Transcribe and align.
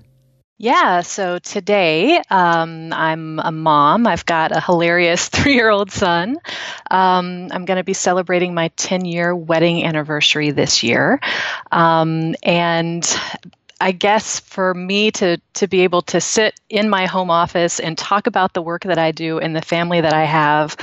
Yeah, 0.57 1.01
so 1.01 1.37
today 1.39 2.21
um, 2.29 2.93
I'm 2.93 3.39
a 3.39 3.51
mom. 3.51 4.07
I've 4.07 4.25
got 4.25 4.55
a 4.55 4.61
hilarious 4.61 5.27
three 5.29 5.53
year 5.55 5.69
old 5.69 5.91
son. 5.91 6.37
Um, 6.89 7.49
I'm 7.51 7.65
going 7.65 7.77
to 7.77 7.83
be 7.83 7.93
celebrating 7.93 8.53
my 8.53 8.69
10 8.77 9.03
year 9.03 9.35
wedding 9.35 9.83
anniversary 9.83 10.51
this 10.51 10.81
year. 10.81 11.19
Um, 11.73 12.35
and 12.41 13.05
I 13.81 13.91
guess 13.91 14.39
for 14.39 14.73
me 14.73 15.11
to 15.11 15.37
to 15.55 15.67
be 15.67 15.81
able 15.81 16.03
to 16.03 16.21
sit 16.21 16.57
in 16.69 16.89
my 16.89 17.05
home 17.07 17.29
office 17.29 17.81
and 17.81 17.97
talk 17.97 18.27
about 18.27 18.53
the 18.53 18.61
work 18.61 18.83
that 18.83 18.97
I 18.97 19.11
do 19.11 19.39
and 19.39 19.53
the 19.53 19.61
family 19.61 19.99
that 20.01 20.13
I 20.13 20.23
have 20.23 20.77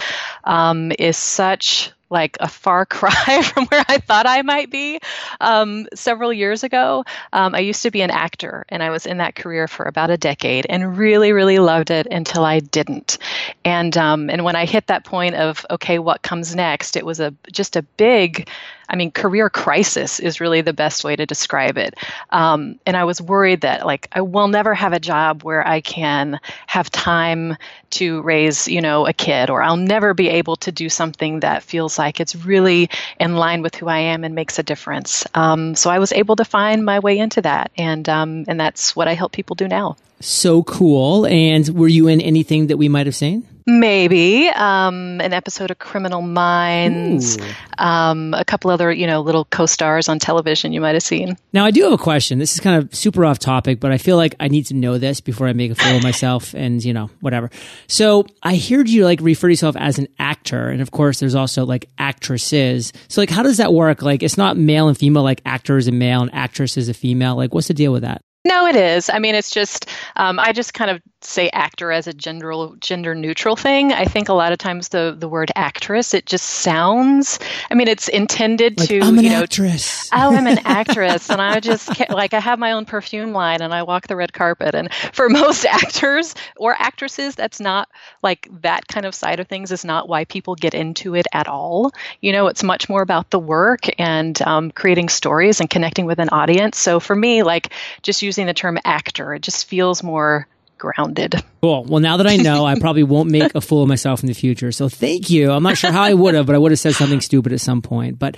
um, 0.45 0.93
is 0.99 1.17
such 1.17 1.93
like 2.13 2.37
a 2.39 2.49
far 2.49 2.87
cry 2.99 3.43
from 3.43 3.67
where 3.67 3.85
I 3.89 3.99
thought 3.99 4.27
I 4.27 4.43
might 4.43 4.71
be 4.71 5.01
um, 5.41 5.89
several 5.95 6.33
years 6.33 6.63
ago. 6.63 7.05
Um, 7.33 7.55
I 7.55 7.61
used 7.61 7.83
to 7.83 7.91
be 7.91 8.03
an 8.03 8.11
actor, 8.11 8.65
and 8.69 8.83
I 8.83 8.91
was 8.91 9.07
in 9.07 9.19
that 9.19 9.35
career 9.35 9.67
for 9.67 9.85
about 9.85 10.11
a 10.11 10.17
decade, 10.17 10.67
and 10.69 10.97
really, 10.97 11.33
really 11.33 11.59
loved 11.59 11.91
it 11.91 12.07
until 12.07 12.45
I 12.45 12.61
didn't. 12.61 13.19
And 13.65 13.97
um, 13.97 14.31
and 14.31 14.45
when 14.45 14.55
I 14.55 14.67
hit 14.67 14.87
that 14.87 15.05
point 15.05 15.35
of 15.35 15.67
okay, 15.71 15.99
what 15.99 16.23
comes 16.23 16.55
next? 16.55 16.97
It 16.97 17.05
was 17.05 17.19
a 17.19 17.35
just 17.51 17.75
a 17.75 17.83
big 17.83 18.49
I 18.93 18.97
mean, 18.97 19.11
career 19.11 19.49
crisis 19.49 20.21
is 20.21 20.39
really 20.39 20.61
the 20.61 20.75
best 20.75 21.03
way 21.03 21.17
to 21.17 21.25
describe 21.25 21.79
it. 21.79 21.95
Um, 22.29 22.79
and 22.85 22.95
I 22.95 23.05
was 23.05 23.23
worried 23.23 23.63
that, 23.63 23.87
like, 23.87 24.07
I 24.13 24.21
will 24.21 24.49
never 24.49 24.75
have 24.75 24.93
a 24.93 25.01
job 25.01 25.43
where 25.43 25.67
I 25.67 25.81
can 25.81 26.39
have 26.67 26.91
time 26.91 27.57
to 27.91 28.21
raise, 28.21 28.69
you 28.69 28.83
know, 28.83 29.07
a 29.07 29.15
kid, 29.15 29.49
or 29.49 29.63
I'll 29.63 29.79
never 29.79 30.13
be 30.13 30.29
able 30.29 30.57
to 30.57 30.71
do 30.71 30.91
something 30.91 31.41
that 31.41 31.63
feels 31.63 31.99
like 31.99 32.21
it's 32.21 32.37
really 32.37 32.91
in 33.19 33.37
line 33.37 33.63
with 33.63 33.75
who 33.75 33.89
I 33.89 33.99
am 33.99 34.25
and 34.25 34.35
makes 34.35 34.59
a 34.59 34.63
difference. 34.63 35.27
Um, 35.35 35.75
so 35.75 35.91
I 35.91 35.99
was 35.99 36.13
able 36.13 36.37
to 36.37 36.45
find 36.45 36.85
my 36.85 36.99
way 36.99 37.19
into 37.19 37.41
that, 37.43 37.71
and 37.79 38.07
um, 38.09 38.45
and 38.47 38.61
that's 38.61 38.95
what 38.95 39.09
I 39.09 39.15
help 39.15 39.33
people 39.33 39.57
do 39.57 39.69
now. 39.69 39.97
So 40.21 40.63
cool. 40.63 41.27
And 41.27 41.69
were 41.71 41.89
you 41.89 42.09
in 42.09 42.21
anything 42.21 42.69
that 42.69 42.77
we 42.77 42.89
might 42.89 43.07
have 43.07 43.17
seen? 43.17 43.49
Maybe 43.67 44.49
um, 44.49 45.21
an 45.21 45.33
episode 45.33 45.71
of 45.71 45.79
Criminal 45.79 46.23
Minds, 46.23 47.39
um, 47.79 48.35
a 48.35 48.45
couple 48.45 48.71
other 48.71 48.91
you 48.93 49.07
know 49.07 49.21
little 49.21 49.45
co-stars 49.45 50.09
on 50.09 50.19
television 50.19 50.73
you 50.73 50.81
might 50.81 50.95
have 50.95 51.03
seen. 51.03 51.37
Now 51.53 51.65
I 51.65 51.71
do 51.71 51.85
have 51.85 51.93
a 51.93 51.99
question. 51.99 52.39
This 52.39 52.55
is 52.55 52.61
kind 52.61 52.83
of 52.83 52.95
super 52.95 53.25
off 53.25 53.39
topic, 53.39 53.81
but 53.81 53.93
I 53.93 53.99
feel 53.99 54.17
like 54.17 54.35
I 54.41 54.49
need 54.49 54.67
to 54.67 54.75
know 54.75 54.99
this 54.99 55.21
before 55.21 55.47
I 55.47 55.53
make 55.53 55.71
a 55.71 55.75
fool 55.75 55.97
of 55.97 56.03
myself, 56.05 56.55
and 56.55 56.85
you 56.85 56.93
know 56.93 57.11
whatever. 57.21 57.51
So 57.87 58.27
I 58.43 58.57
heard 58.57 58.89
you 58.89 59.05
like 59.05 59.21
refer 59.21 59.49
to 59.49 59.53
yourself 59.53 59.77
as 59.77 59.99
an 59.99 60.09
actor, 60.19 60.69
and 60.69 60.81
of 60.81 60.91
course 60.91 61.21
there's 61.21 61.35
also 61.35 61.65
like 61.65 61.89
actresses. 61.99 62.93
So 63.09 63.21
like 63.21 63.31
how 63.31 63.43
does 63.43 63.59
that 63.59 63.73
work? 63.73 64.03
Like 64.03 64.23
it's 64.23 64.37
not 64.37 64.57
male 64.57 64.89
and 64.89 64.99
female, 64.99 65.23
like 65.23 65.41
actor 65.47 65.77
is 65.77 65.89
a 65.89 65.93
male 65.93 66.23
and 66.23 66.35
actress 66.35 66.77
is 66.77 66.89
a 66.89 66.95
female. 66.95 67.37
Like 67.37 67.55
what's 67.55 67.69
the 67.69 67.75
deal 67.75 67.93
with 67.93 68.03
that? 68.03 68.23
No, 68.45 68.67
it 68.67 68.75
is. 68.75 69.09
I 69.09 69.21
mean, 69.21 69.35
it's 69.35 69.51
just 69.51 69.89
um, 70.17 70.41
I 70.41 70.53
just 70.53 70.75
kind 70.75 70.91
of 70.91 71.01
say 71.25 71.49
actor 71.51 71.93
as 71.93 72.07
a 72.07 72.13
gender 72.13 72.53
gender 72.81 73.15
neutral 73.15 73.57
thing. 73.57 73.93
I 73.93 74.05
think 74.05 74.29
a 74.29 74.33
lot 74.33 74.53
of 74.53 74.59
times 74.59 74.89
the 74.89 75.15
the 75.17 75.29
word 75.29 75.53
actress 75.55 76.15
it 76.15 76.27
just 76.27 76.45
sounds. 76.45 77.39
I 77.71 77.75
mean, 77.75 77.89
it's 77.89 78.09
intended 78.09 78.81
like, 78.81 78.89
to. 78.89 79.01
I'm 79.01 79.19
an 79.19 79.25
you 79.25 79.31
know, 79.31 79.43
actress. 79.43 80.11
oh, 80.13 80.35
I'm 80.35 80.47
an 80.47 80.59
actress, 80.65 81.31
and 81.31 81.41
I 81.41 81.61
just 81.61 81.89
like 82.11 82.35
I 82.35 82.41
have 82.41 82.59
my 82.59 82.73
own 82.73 82.85
perfume 82.85 83.33
line, 83.33 83.63
and 83.63 83.73
I 83.73 83.85
walk 83.85 84.09
the 84.09 84.17
red 84.17 84.33
carpet. 84.33 84.75
And 84.75 84.93
for 85.13 85.29
most 85.29 85.65
actors 85.65 86.35
or 86.57 86.75
actresses, 86.77 87.35
that's 87.35 87.61
not 87.61 87.89
like 88.23 88.49
that 88.63 88.89
kind 88.89 89.07
of 89.07 89.15
side 89.15 89.39
of 89.39 89.47
things 89.47 89.71
is 89.71 89.85
not 89.85 90.09
why 90.09 90.25
people 90.25 90.57
get 90.57 90.75
into 90.75 91.15
it 91.15 91.27
at 91.33 91.47
all. 91.47 91.93
You 92.21 92.33
know, 92.33 92.49
it's 92.49 92.65
much 92.65 92.89
more 92.89 93.03
about 93.03 93.31
the 93.31 93.39
work 93.39 93.83
and 93.99 94.41
um, 94.43 94.73
creating 94.73 95.09
stories 95.11 95.61
and 95.61 95.71
connecting 95.71 96.07
with 96.07 96.19
an 96.19 96.31
audience. 96.31 96.79
So 96.79 96.99
for 96.99 97.15
me, 97.15 97.45
like 97.45 97.73
just 98.03 98.23
using 98.23 98.32
the 98.37 98.55
term 98.55 98.79
actor, 98.85 99.35
it 99.35 99.43
just 99.43 99.69
feels 99.69 100.03
more 100.03 100.47
grounded. 100.79 101.37
Cool. 101.63 101.85
Well, 101.85 102.01
now 102.01 102.17
that 102.17 102.27
I 102.27 102.37
know, 102.37 102.67
I 102.67 102.79
probably 102.79 103.05
won't 103.05 103.31
make 103.31 103.55
a 103.55 103.61
fool 103.61 103.83
of 103.83 103.89
myself 103.89 104.23
in 104.23 104.27
the 104.27 104.35
future. 104.35 104.73
So 104.73 104.89
thank 104.89 105.31
you. 105.31 105.53
I'm 105.53 105.63
not 105.63 105.79
sure 105.79 105.93
how 105.93 106.03
I 106.03 106.13
would 106.13 106.35
have, 106.35 106.47
but 106.47 106.57
I 106.57 106.59
would 106.59 106.73
have 106.73 106.81
said 106.81 106.95
something 106.95 107.21
stupid 107.21 107.53
at 107.53 107.61
some 107.61 107.83
point. 107.83 108.19
But 108.19 108.37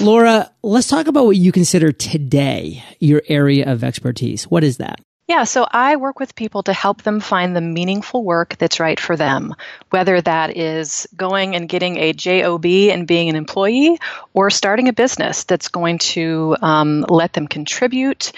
Laura, 0.00 0.50
let's 0.62 0.88
talk 0.88 1.06
about 1.06 1.26
what 1.26 1.36
you 1.36 1.52
consider 1.52 1.92
today 1.92 2.82
your 2.98 3.22
area 3.28 3.70
of 3.70 3.84
expertise. 3.84 4.44
What 4.44 4.64
is 4.64 4.78
that? 4.78 5.00
Yeah, 5.28 5.44
so 5.44 5.66
I 5.70 5.96
work 5.96 6.18
with 6.18 6.34
people 6.34 6.64
to 6.64 6.72
help 6.72 7.02
them 7.02 7.20
find 7.20 7.54
the 7.54 7.60
meaningful 7.60 8.24
work 8.24 8.56
that's 8.58 8.80
right 8.80 8.98
for 8.98 9.16
them, 9.16 9.54
whether 9.90 10.20
that 10.20 10.56
is 10.56 11.06
going 11.16 11.54
and 11.54 11.68
getting 11.68 11.96
a 11.96 12.12
JOB 12.12 12.66
and 12.66 13.06
being 13.06 13.28
an 13.28 13.36
employee 13.36 13.98
or 14.34 14.50
starting 14.50 14.88
a 14.88 14.92
business 14.92 15.44
that's 15.44 15.68
going 15.68 15.98
to 15.98 16.56
um, 16.60 17.06
let 17.08 17.32
them 17.34 17.46
contribute, 17.46 18.32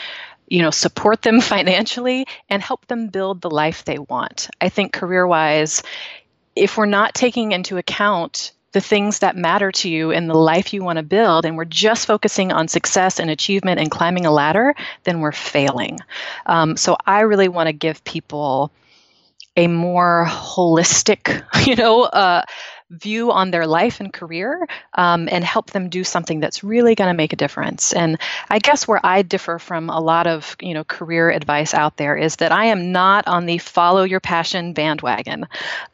you 0.49 0.63
know 0.63 0.71
support 0.71 1.23
them 1.23 1.41
financially 1.55 2.27
and 2.49 2.63
help 2.63 2.87
them 2.87 3.09
build 3.09 3.41
the 3.41 3.51
life 3.51 3.85
they 3.85 3.99
want. 3.99 4.49
I 4.61 4.69
think 4.69 4.93
career 4.93 5.27
wise 5.27 5.83
if 6.57 6.77
we're 6.77 6.87
not 6.87 7.15
taking 7.15 7.53
into 7.53 7.79
account 7.79 8.53
the 8.73 8.81
things 8.81 9.21
that 9.21 9.37
matter 9.37 9.71
to 9.71 9.89
you 9.89 10.11
in 10.11 10.27
the 10.27 10.35
life 10.35 10.73
you 10.73 10.83
want 10.83 10.99
to 10.99 11.03
build 11.05 11.47
and 11.47 11.57
we're 11.57 11.65
just 11.65 12.07
focusing 12.07 12.53
on 12.53 12.67
success 12.67 13.21
and 13.21 13.31
achievement 13.31 13.79
and 13.79 13.91
climbing 13.91 14.27
a 14.27 14.31
ladder 14.33 14.75
then 15.05 15.21
we're 15.21 15.33
failing. 15.33 15.99
Um, 16.47 16.77
so 16.77 16.97
i 17.07 17.21
really 17.21 17.49
want 17.49 17.69
to 17.69 17.73
give 17.73 18.03
people 18.05 18.73
a 19.57 19.69
more 19.69 20.27
holistic 20.29 21.45
you 21.67 21.77
know 21.77 22.03
uh, 22.03 22.43
view 22.95 23.33
on 23.33 23.51
their 23.51 23.67
life 23.67 24.01
and 24.01 24.13
career 24.13 24.67
um, 24.95 25.29
and 25.31 25.45
help 25.45 25.71
them 25.71 25.89
do 25.89 26.05
something 26.05 26.41
that's 26.41 26.65
really 26.65 26.95
going 26.95 27.09
to 27.09 27.17
make 27.17 27.33
a 27.33 27.37
difference. 27.37 27.93
And 27.93 28.19
I 28.49 28.59
guess 28.59 28.87
where 28.87 29.01
I 29.05 29.23
differ 29.23 29.59
from 29.59 29.91
a 29.91 30.01
lot 30.01 30.27
of 30.27 30.57
you 30.61 30.75
know 30.75 30.85
career 30.85 31.31
advice 31.31 31.75
out 31.75 31.97
there 31.97 32.17
is 32.17 32.37
that 32.37 32.53
I 32.53 32.67
am 32.67 32.93
not 32.93 33.27
on 33.27 33.47
the 33.47 33.59
follow 33.59 34.05
your 34.05 34.21
passion 34.21 34.73
bandwagon. 34.73 35.47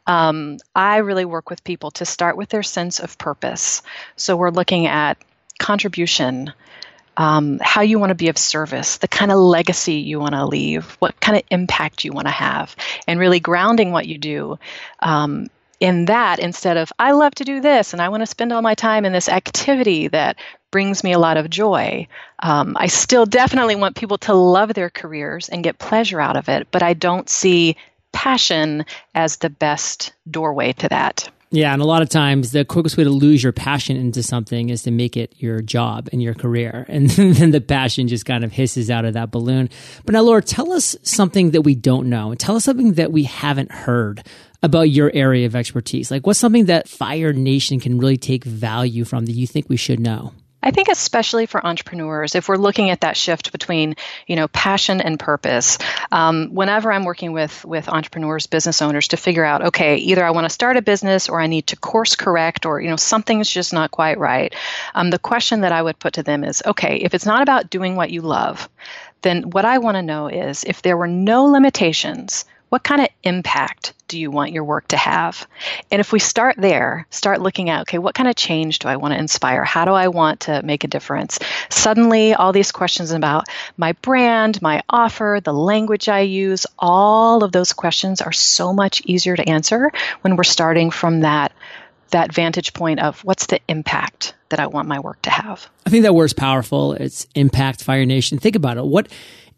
Um, 0.07 0.57
I 0.75 0.97
really 0.97 1.25
work 1.25 1.49
with 1.49 1.63
people 1.63 1.91
to 1.91 2.05
start 2.05 2.37
with 2.37 2.49
their 2.49 2.63
sense 2.63 2.99
of 2.99 3.17
purpose. 3.17 3.81
So 4.15 4.35
we're 4.35 4.51
looking 4.51 4.87
at 4.87 5.17
contribution. 5.59 6.53
Um, 7.17 7.59
how 7.61 7.81
you 7.81 7.99
want 7.99 8.11
to 8.11 8.15
be 8.15 8.29
of 8.29 8.37
service, 8.37 8.97
the 8.97 9.07
kind 9.07 9.31
of 9.31 9.37
legacy 9.37 9.95
you 9.95 10.19
want 10.19 10.33
to 10.33 10.45
leave, 10.45 10.95
what 10.99 11.19
kind 11.19 11.37
of 11.37 11.43
impact 11.51 12.05
you 12.05 12.13
want 12.13 12.27
to 12.27 12.31
have, 12.31 12.73
and 13.05 13.19
really 13.19 13.41
grounding 13.41 13.91
what 13.91 14.07
you 14.07 14.17
do 14.17 14.57
um, 15.01 15.49
in 15.81 16.05
that 16.05 16.39
instead 16.39 16.77
of 16.77 16.93
I 16.99 17.11
love 17.11 17.35
to 17.35 17.43
do 17.43 17.59
this 17.59 17.91
and 17.91 18.01
I 18.01 18.07
want 18.07 18.21
to 18.21 18.27
spend 18.27 18.53
all 18.53 18.61
my 18.61 18.75
time 18.75 19.03
in 19.03 19.11
this 19.11 19.27
activity 19.27 20.07
that 20.09 20.37
brings 20.69 21.03
me 21.03 21.11
a 21.11 21.19
lot 21.19 21.35
of 21.35 21.49
joy. 21.49 22.07
Um, 22.39 22.77
I 22.79 22.87
still 22.87 23.25
definitely 23.25 23.75
want 23.75 23.97
people 23.97 24.19
to 24.19 24.33
love 24.33 24.73
their 24.73 24.89
careers 24.89 25.49
and 25.49 25.63
get 25.63 25.79
pleasure 25.79 26.21
out 26.21 26.37
of 26.37 26.47
it, 26.47 26.67
but 26.71 26.81
I 26.81 26.93
don't 26.93 27.27
see 27.27 27.75
passion 28.13 28.85
as 29.15 29.37
the 29.37 29.49
best 29.49 30.13
doorway 30.29 30.71
to 30.73 30.87
that. 30.89 31.29
Yeah, 31.53 31.73
and 31.73 31.81
a 31.81 31.85
lot 31.85 32.01
of 32.01 32.07
times 32.07 32.51
the 32.51 32.63
quickest 32.63 32.95
way 32.95 33.03
to 33.03 33.09
lose 33.09 33.43
your 33.43 33.51
passion 33.51 33.97
into 33.97 34.23
something 34.23 34.69
is 34.69 34.83
to 34.83 34.91
make 34.91 35.17
it 35.17 35.33
your 35.37 35.61
job 35.61 36.07
and 36.13 36.23
your 36.23 36.33
career. 36.33 36.85
And 36.91 37.09
then 37.09 37.51
the 37.51 37.59
passion 37.59 38.07
just 38.07 38.25
kind 38.25 38.45
of 38.45 38.53
hisses 38.53 38.89
out 38.89 39.03
of 39.03 39.15
that 39.15 39.31
balloon. 39.31 39.69
But 40.05 40.13
now, 40.13 40.21
Laura, 40.21 40.41
tell 40.41 40.71
us 40.71 40.95
something 41.03 41.51
that 41.51 41.63
we 41.63 41.75
don't 41.75 42.07
know. 42.09 42.33
Tell 42.35 42.55
us 42.55 42.63
something 42.63 42.93
that 42.93 43.11
we 43.11 43.23
haven't 43.23 43.71
heard 43.71 44.23
about 44.63 44.89
your 44.89 45.11
area 45.13 45.45
of 45.45 45.55
expertise. 45.55 46.11
Like, 46.11 46.27
what's 46.27 46.39
something 46.39 46.65
that 46.65 46.87
Fire 46.87 47.33
Nation 47.33 47.79
can 47.79 47.97
really 47.97 48.17
take 48.17 48.43
value 48.43 49.05
from 49.05 49.25
that 49.25 49.33
you 49.33 49.47
think 49.47 49.69
we 49.69 49.77
should 49.77 49.99
know? 49.99 50.33
I 50.63 50.71
think 50.71 50.89
especially 50.89 51.47
for 51.47 51.65
entrepreneurs, 51.65 52.35
if 52.35 52.47
we're 52.47 52.57
looking 52.57 52.91
at 52.91 53.01
that 53.01 53.17
shift 53.17 53.51
between, 53.51 53.95
you 54.27 54.35
know, 54.35 54.47
passion 54.47 55.01
and 55.01 55.19
purpose, 55.19 55.79
um, 56.11 56.49
whenever 56.53 56.91
I'm 56.91 57.03
working 57.03 57.31
with 57.31 57.65
with 57.65 57.89
entrepreneurs, 57.89 58.45
business 58.45 58.81
owners, 58.81 59.07
to 59.09 59.17
figure 59.17 59.43
out, 59.43 59.65
okay, 59.67 59.97
either 59.97 60.23
I 60.23 60.31
want 60.31 60.45
to 60.45 60.49
start 60.49 60.77
a 60.77 60.81
business 60.81 61.29
or 61.29 61.41
I 61.41 61.47
need 61.47 61.67
to 61.67 61.77
course 61.77 62.15
correct, 62.15 62.65
or 62.65 62.79
you 62.79 62.89
know, 62.89 62.95
something's 62.95 63.49
just 63.49 63.73
not 63.73 63.89
quite 63.89 64.19
right. 64.19 64.53
Um, 64.93 65.09
the 65.09 65.19
question 65.19 65.61
that 65.61 65.71
I 65.71 65.81
would 65.81 65.97
put 65.97 66.13
to 66.13 66.23
them 66.23 66.43
is, 66.43 66.61
okay, 66.63 66.97
if 66.97 67.15
it's 67.15 67.25
not 67.25 67.41
about 67.41 67.71
doing 67.71 67.95
what 67.95 68.11
you 68.11 68.21
love, 68.21 68.69
then 69.23 69.49
what 69.49 69.65
I 69.65 69.79
want 69.79 69.95
to 69.95 70.03
know 70.03 70.27
is 70.27 70.63
if 70.63 70.83
there 70.83 70.97
were 70.97 71.07
no 71.07 71.45
limitations, 71.45 72.45
what 72.71 72.85
kind 72.85 73.01
of 73.01 73.09
impact 73.23 73.93
do 74.07 74.17
you 74.17 74.31
want 74.31 74.53
your 74.53 74.63
work 74.63 74.87
to 74.87 74.95
have? 74.95 75.45
And 75.91 75.99
if 75.99 76.13
we 76.13 76.19
start 76.19 76.55
there, 76.57 77.05
start 77.09 77.41
looking 77.41 77.69
at, 77.69 77.81
okay, 77.81 77.97
what 77.97 78.15
kind 78.15 78.29
of 78.29 78.35
change 78.37 78.79
do 78.79 78.87
I 78.87 78.95
want 78.95 79.13
to 79.13 79.19
inspire? 79.19 79.65
How 79.65 79.83
do 79.83 79.91
I 79.91 80.07
want 80.07 80.41
to 80.41 80.63
make 80.63 80.85
a 80.85 80.87
difference? 80.87 81.37
Suddenly, 81.67 82.33
all 82.33 82.53
these 82.53 82.71
questions 82.71 83.11
about 83.11 83.49
my 83.75 83.91
brand, 83.91 84.61
my 84.61 84.83
offer, 84.87 85.41
the 85.43 85.53
language 85.53 86.07
I 86.07 86.21
use, 86.21 86.65
all 86.79 87.43
of 87.43 87.51
those 87.51 87.73
questions 87.73 88.21
are 88.21 88.31
so 88.31 88.71
much 88.71 89.01
easier 89.01 89.35
to 89.35 89.49
answer 89.49 89.91
when 90.21 90.37
we're 90.37 90.43
starting 90.43 90.91
from 90.91 91.19
that 91.21 91.51
that 92.11 92.33
vantage 92.33 92.73
point 92.73 92.99
of 92.99 93.21
what's 93.23 93.47
the 93.47 93.59
impact 93.67 94.33
that 94.49 94.59
I 94.59 94.67
want 94.67 94.87
my 94.87 94.99
work 94.99 95.21
to 95.23 95.29
have. 95.29 95.69
I 95.85 95.89
think 95.89 96.03
that 96.03 96.13
word's 96.13 96.33
powerful. 96.33 96.93
It's 96.93 97.25
impact 97.35 97.83
Fire 97.83 98.05
Nation. 98.05 98.37
Think 98.37 98.57
about 98.57 98.77
it. 98.77 98.85
What 98.85 99.07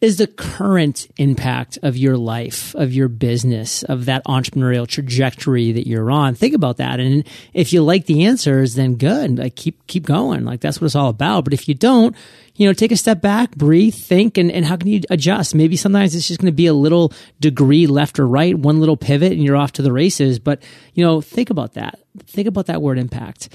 is 0.03 0.17
the 0.17 0.27
current 0.27 1.07
impact 1.15 1.79
of 1.81 1.95
your 1.95 2.17
life, 2.17 2.75
of 2.75 2.91
your 2.91 3.07
business, 3.07 3.83
of 3.83 4.03
that 4.03 4.21
entrepreneurial 4.25 4.85
trajectory 4.85 5.71
that 5.71 5.87
you're 5.87 6.11
on? 6.11 6.35
Think 6.35 6.53
about 6.53 6.75
that. 6.75 6.99
And 6.99 7.25
if 7.53 7.71
you 7.71 7.81
like 7.81 8.05
the 8.05 8.25
answers, 8.25 8.75
then 8.75 8.95
good. 8.95 9.37
Like 9.37 9.55
keep, 9.55 9.87
keep 9.87 10.05
going. 10.05 10.43
Like 10.43 10.59
that's 10.59 10.81
what 10.81 10.87
it's 10.87 10.95
all 10.95 11.07
about. 11.07 11.45
But 11.45 11.53
if 11.53 11.69
you 11.69 11.73
don't, 11.73 12.13
you 12.55 12.67
know, 12.67 12.73
take 12.73 12.91
a 12.91 12.97
step 12.97 13.21
back, 13.21 13.55
breathe, 13.55 13.95
think, 13.95 14.37
and, 14.37 14.51
and 14.51 14.65
how 14.65 14.75
can 14.75 14.89
you 14.89 14.99
adjust? 15.09 15.55
Maybe 15.55 15.77
sometimes 15.77 16.15
it's 16.15 16.27
just 16.27 16.41
going 16.41 16.51
to 16.51 16.55
be 16.55 16.67
a 16.67 16.73
little 16.73 17.13
degree 17.39 17.87
left 17.87 18.19
or 18.19 18.27
right, 18.27 18.59
one 18.59 18.81
little 18.81 18.97
pivot 18.97 19.31
and 19.31 19.41
you're 19.41 19.55
off 19.55 19.71
to 19.73 19.81
the 19.81 19.93
races. 19.93 20.37
But, 20.37 20.61
you 20.95 21.05
know, 21.05 21.21
think 21.21 21.49
about 21.49 21.75
that. 21.75 21.97
Think 22.27 22.49
about 22.49 22.65
that 22.65 22.81
word 22.81 22.99
impact. 22.99 23.47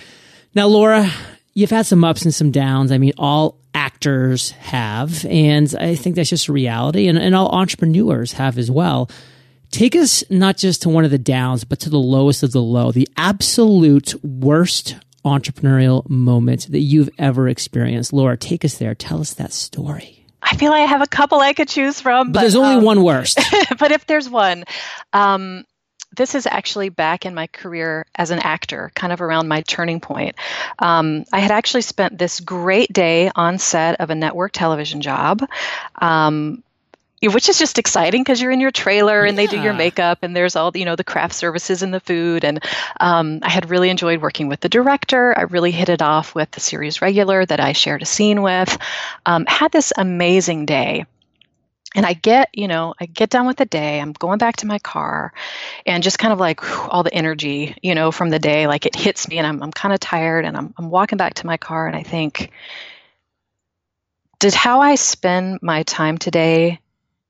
Now, 0.54 0.66
Laura, 0.66 1.10
you've 1.52 1.68
had 1.68 1.84
some 1.84 2.04
ups 2.04 2.22
and 2.22 2.32
some 2.32 2.52
downs. 2.52 2.90
I 2.90 2.96
mean, 2.96 3.12
all 3.18 3.60
actors 3.98 4.52
have, 4.52 5.24
and 5.24 5.74
I 5.76 5.96
think 5.96 6.14
that's 6.14 6.30
just 6.30 6.46
a 6.46 6.52
reality, 6.52 7.08
and, 7.08 7.18
and 7.18 7.34
all 7.34 7.48
entrepreneurs 7.48 8.34
have 8.34 8.56
as 8.56 8.70
well. 8.70 9.10
Take 9.72 9.96
us 9.96 10.22
not 10.30 10.56
just 10.56 10.82
to 10.82 10.88
one 10.88 11.04
of 11.04 11.10
the 11.10 11.18
downs, 11.18 11.64
but 11.64 11.80
to 11.80 11.90
the 11.90 11.98
lowest 11.98 12.44
of 12.44 12.52
the 12.52 12.62
low, 12.62 12.92
the 12.92 13.08
absolute 13.16 14.14
worst 14.24 14.94
entrepreneurial 15.24 16.08
moment 16.08 16.70
that 16.70 16.78
you've 16.78 17.10
ever 17.18 17.48
experienced. 17.48 18.12
Laura, 18.12 18.36
take 18.36 18.64
us 18.64 18.78
there. 18.78 18.94
Tell 18.94 19.20
us 19.20 19.34
that 19.34 19.52
story. 19.52 20.24
I 20.40 20.54
feel 20.54 20.70
like 20.70 20.82
I 20.82 20.86
have 20.86 21.02
a 21.02 21.08
couple 21.08 21.40
I 21.40 21.52
could 21.52 21.68
choose 21.68 22.00
from, 22.00 22.28
but, 22.28 22.34
but 22.34 22.40
there's 22.42 22.54
only 22.54 22.76
um, 22.76 22.84
one 22.84 23.02
worst. 23.02 23.40
but 23.80 23.90
if 23.90 24.06
there's 24.06 24.30
one, 24.30 24.62
um, 25.12 25.64
this 26.18 26.34
is 26.34 26.46
actually 26.46 26.90
back 26.90 27.24
in 27.24 27.34
my 27.34 27.46
career 27.46 28.04
as 28.14 28.30
an 28.30 28.40
actor, 28.40 28.90
kind 28.94 29.12
of 29.12 29.22
around 29.22 29.48
my 29.48 29.62
turning 29.62 30.00
point. 30.00 30.34
Um, 30.78 31.24
I 31.32 31.38
had 31.38 31.52
actually 31.52 31.82
spent 31.82 32.18
this 32.18 32.40
great 32.40 32.92
day 32.92 33.30
on 33.34 33.58
set 33.58 34.00
of 34.00 34.10
a 34.10 34.14
network 34.14 34.52
television 34.52 35.00
job. 35.00 35.48
Um, 35.94 36.62
which 37.20 37.48
is 37.48 37.58
just 37.58 37.80
exciting 37.80 38.22
because 38.22 38.40
you're 38.40 38.52
in 38.52 38.60
your 38.60 38.70
trailer 38.70 39.24
and 39.24 39.36
yeah. 39.36 39.46
they 39.46 39.50
do 39.50 39.60
your 39.60 39.72
makeup 39.72 40.18
and 40.22 40.36
there's 40.36 40.54
all 40.54 40.70
you 40.76 40.84
know 40.84 40.94
the 40.94 41.02
craft 41.02 41.34
services 41.34 41.82
and 41.82 41.92
the 41.92 41.98
food 41.98 42.44
and 42.44 42.62
um, 43.00 43.40
i 43.42 43.50
had 43.50 43.70
really 43.70 43.90
enjoyed 43.90 44.22
working 44.22 44.46
with 44.46 44.60
the 44.60 44.68
director 44.68 45.36
i 45.36 45.42
really 45.42 45.72
hit 45.72 45.88
it 45.88 46.00
off 46.00 46.36
with 46.36 46.48
the 46.52 46.60
series 46.60 47.02
regular 47.02 47.44
that 47.44 47.58
i 47.58 47.72
shared 47.72 48.02
a 48.02 48.06
scene 48.06 48.40
with 48.40 48.78
um, 49.26 49.46
had 49.46 49.72
this 49.72 49.92
amazing 49.96 50.64
day 50.64 51.04
and 51.94 52.04
I 52.04 52.12
get, 52.12 52.50
you 52.52 52.68
know, 52.68 52.94
I 53.00 53.06
get 53.06 53.30
done 53.30 53.46
with 53.46 53.56
the 53.56 53.64
day. 53.64 54.00
I'm 54.00 54.12
going 54.12 54.38
back 54.38 54.56
to 54.56 54.66
my 54.66 54.78
car 54.78 55.32
and 55.86 56.02
just 56.02 56.18
kind 56.18 56.32
of 56.32 56.38
like 56.38 56.62
whew, 56.62 56.88
all 56.88 57.02
the 57.02 57.14
energy, 57.14 57.74
you 57.82 57.94
know, 57.94 58.12
from 58.12 58.28
the 58.28 58.38
day, 58.38 58.66
like 58.66 58.84
it 58.84 58.94
hits 58.94 59.28
me 59.28 59.38
and 59.38 59.46
I'm, 59.46 59.62
I'm 59.62 59.72
kind 59.72 59.94
of 59.94 60.00
tired 60.00 60.44
and 60.44 60.56
I'm, 60.56 60.74
I'm 60.76 60.90
walking 60.90 61.16
back 61.16 61.34
to 61.34 61.46
my 61.46 61.56
car 61.56 61.86
and 61.86 61.96
I 61.96 62.02
think, 62.02 62.50
did 64.38 64.54
how 64.54 64.80
I 64.80 64.96
spend 64.96 65.60
my 65.62 65.82
time 65.82 66.18
today 66.18 66.78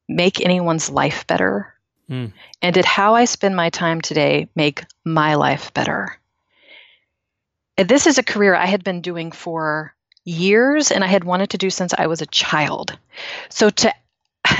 make 0.08 0.44
anyone's 0.44 0.90
life 0.90 1.26
better? 1.26 1.74
Mm. 2.10 2.32
And 2.60 2.74
did 2.74 2.84
how 2.84 3.14
I 3.14 3.26
spend 3.26 3.54
my 3.54 3.70
time 3.70 4.00
today 4.00 4.48
make 4.56 4.84
my 5.04 5.36
life 5.36 5.72
better? 5.72 6.18
And 7.76 7.88
this 7.88 8.08
is 8.08 8.18
a 8.18 8.24
career 8.24 8.56
I 8.56 8.66
had 8.66 8.82
been 8.82 9.02
doing 9.02 9.30
for 9.30 9.94
years 10.24 10.90
and 10.90 11.04
I 11.04 11.06
had 11.06 11.22
wanted 11.22 11.50
to 11.50 11.58
do 11.58 11.70
since 11.70 11.94
I 11.96 12.08
was 12.08 12.20
a 12.20 12.26
child. 12.26 12.98
So 13.50 13.70
to 13.70 13.94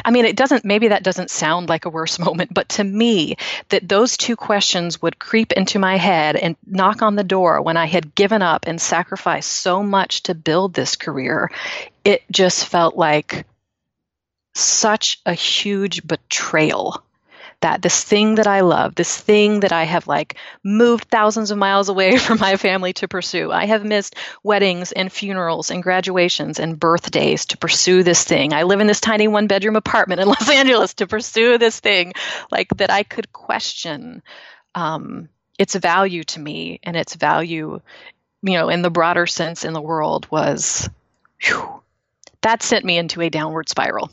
I 0.05 0.11
mean, 0.11 0.25
it 0.25 0.37
doesn't, 0.37 0.65
maybe 0.65 0.89
that 0.89 1.03
doesn't 1.03 1.31
sound 1.31 1.69
like 1.69 1.85
a 1.85 1.91
worse 1.91 2.19
moment, 2.19 2.53
but 2.53 2.69
to 2.71 2.85
me, 2.85 3.37
that 3.69 3.89
those 3.89 4.17
two 4.17 4.37
questions 4.37 5.01
would 5.03 5.19
creep 5.19 5.53
into 5.53 5.79
my 5.79 5.97
head 5.97 6.37
and 6.37 6.57
knock 6.67 7.03
on 7.03 7.17
the 7.17 7.25
door 7.25 7.63
when 7.63 7.77
I 7.77 7.87
had 7.87 8.15
given 8.15 8.43
up 8.43 8.67
and 8.67 8.81
sacrificed 8.81 9.51
so 9.51 9.83
much 9.83 10.25
to 10.25 10.35
build 10.35 10.75
this 10.75 10.97
career, 10.97 11.51
it 12.05 12.23
just 12.31 12.67
felt 12.67 12.97
like 12.97 13.47
such 14.55 15.21
a 15.25 15.35
huge 15.35 16.07
betrayal 16.07 17.03
that 17.61 17.83
this 17.83 18.05
thing 18.05 18.37
that 18.37 18.47
I 18.47 18.61
love, 18.61 18.95
this 18.95 19.17
thing 19.17 19.61
that 19.61 19.73
I 19.73 19.85
have 19.85 20.07
like 20.07 20.37
moved 20.63 21.09
thousands 21.11 21.51
of 21.51 21.59
miles 21.59 21.89
away 21.89 22.17
from 22.19 22.39
my 22.39 22.57
family 22.57 22.93
to 22.95 23.09
pursue. 23.09 23.51
I 23.51 23.67
have 23.67 23.85
missed 23.85 24.15
weddings 24.43 24.93
and 24.93 25.11
funerals 25.11 25.71
and 25.71 25.83
graduations 25.83 26.59
and 26.59 26.79
birthdays 26.79 27.47
to 27.47 27.59
pursue 27.59 28.03
this 28.03 28.25
thing. 28.25 28.53
I 28.53 28.63
live 28.63 28.81
in 28.81 28.87
this 28.87 29.01
tiny 29.01 29.29
one 29.29 29.47
bedroom 29.47 29.77
apartment 29.77 30.21
in 30.21 30.29
Los 30.29 30.49
Angeles 30.49 30.95
to 30.95 31.07
pursue 31.07 31.59
this 31.59 31.81
thing, 31.81 32.13
like 32.51 32.69
that 32.77 32.91
I 32.91 33.03
could 33.03 33.33
question 33.33 34.23
um, 34.75 35.29
its 35.59 35.75
value 35.75 36.23
to 36.25 36.41
me 36.41 36.79
and 36.83 36.97
its 36.97 37.15
value, 37.15 37.81
you 38.43 38.53
know, 38.53 38.69
in 38.69 38.83
the 38.83 38.91
broader 38.91 39.27
sense 39.27 39.65
in 39.65 39.73
the 39.73 39.83
world 39.83 40.31
was. 40.31 40.89
Whew, 41.41 41.83
that 42.43 42.63
sent 42.63 42.85
me 42.85 42.99
into 42.99 43.21
a 43.21 43.31
downward 43.31 43.69
spiral. 43.69 44.11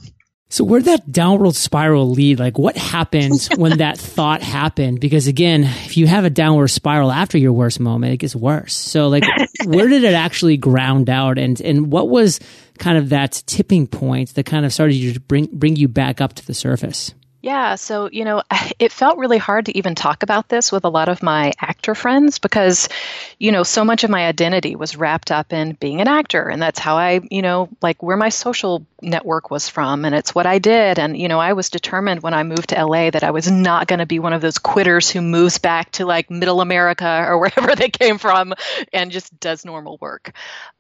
So 0.56 0.64
where 0.64 0.80
did 0.80 0.86
that 0.86 1.12
downward 1.12 1.54
spiral 1.54 2.12
lead? 2.12 2.40
Like 2.40 2.58
what 2.58 2.78
happened 2.78 3.46
when 3.58 3.80
that 3.80 3.98
thought 3.98 4.42
happened? 4.42 5.02
Because 5.02 5.28
again, 5.28 5.66
if 5.66 5.98
you 5.98 6.08
have 6.08 6.24
a 6.24 6.30
downward 6.30 6.70
spiral 6.70 7.12
after 7.12 7.38
your 7.38 7.52
worst 7.52 7.82
moment, 7.82 8.14
it 8.14 8.18
gets 8.18 8.38
worse. 8.38 8.74
So 8.74 9.10
like 9.10 9.26
where 9.66 9.90
did 9.90 10.06
it 10.06 10.14
actually 10.14 10.56
ground 10.56 11.10
out 11.10 11.38
and 11.38 11.60
and 11.60 11.92
what 11.92 12.08
was 12.08 12.40
kind 12.80 12.98
of 12.98 13.10
that 13.10 13.44
tipping 13.46 13.86
point 13.86 14.36
that 14.36 14.46
kind 14.46 14.66
of 14.66 14.72
started 14.72 15.14
to 15.16 15.20
bring 15.20 15.50
bring 15.52 15.76
you 15.76 15.90
back 15.90 16.22
up 16.22 16.36
to 16.36 16.48
the 16.48 16.54
surface? 16.54 17.14
Yeah, 17.46 17.76
so, 17.76 18.10
you 18.12 18.26
know, 18.26 18.42
it 18.80 18.92
felt 18.92 19.20
really 19.20 19.38
hard 19.38 19.68
to 19.68 19.78
even 19.78 19.94
talk 19.94 20.24
about 20.24 20.50
this 20.50 20.72
with 20.72 20.84
a 20.84 20.90
lot 20.90 21.10
of 21.10 21.22
my 21.22 21.54
actor 21.62 21.94
friends 21.94 22.40
because, 22.40 22.90
you 23.38 23.52
know, 23.52 23.62
so 23.62 23.86
much 23.86 24.04
of 24.04 24.10
my 24.10 24.26
identity 24.26 24.76
was 24.76 24.98
wrapped 24.98 25.30
up 25.30 25.54
in 25.54 25.74
being 25.74 26.02
an 26.02 26.08
actor. 26.08 26.50
And 26.50 26.60
that's 26.60 26.80
how 26.80 26.98
I, 26.98 27.20
you 27.30 27.44
know, 27.44 27.70
like 27.84 28.02
where 28.02 28.18
my 28.18 28.30
social 28.30 28.84
network 29.00 29.52
was 29.52 29.70
from. 29.70 30.06
And 30.06 30.16
it's 30.16 30.34
what 30.34 30.48
I 30.48 30.58
did. 30.58 30.98
And, 30.98 31.16
you 31.16 31.28
know, 31.28 31.40
I 31.40 31.54
was 31.54 31.70
determined 31.70 32.24
when 32.24 32.34
I 32.34 32.42
moved 32.42 32.70
to 32.70 32.84
LA 32.84 33.12
that 33.12 33.24
I 33.24 33.30
was 33.30 33.52
not 33.52 33.86
going 33.86 34.00
to 34.00 34.08
be 34.08 34.18
one 34.18 34.34
of 34.34 34.42
those 34.42 34.58
quitters 34.58 35.12
who 35.12 35.22
moves 35.22 35.60
back 35.60 35.92
to 35.92 36.08
like 36.08 36.32
middle 36.32 36.62
America 36.62 37.26
or 37.30 37.38
wherever 37.38 37.76
they 37.76 37.90
came 37.90 38.18
from 38.18 38.56
and 38.92 39.12
just 39.12 39.40
does 39.40 39.64
normal 39.66 40.00
work. 40.02 40.32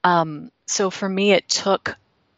Um, 0.04 0.50
so 0.66 0.90
for 0.90 1.08
me, 1.08 1.32
it 1.34 1.48
took 1.48 1.96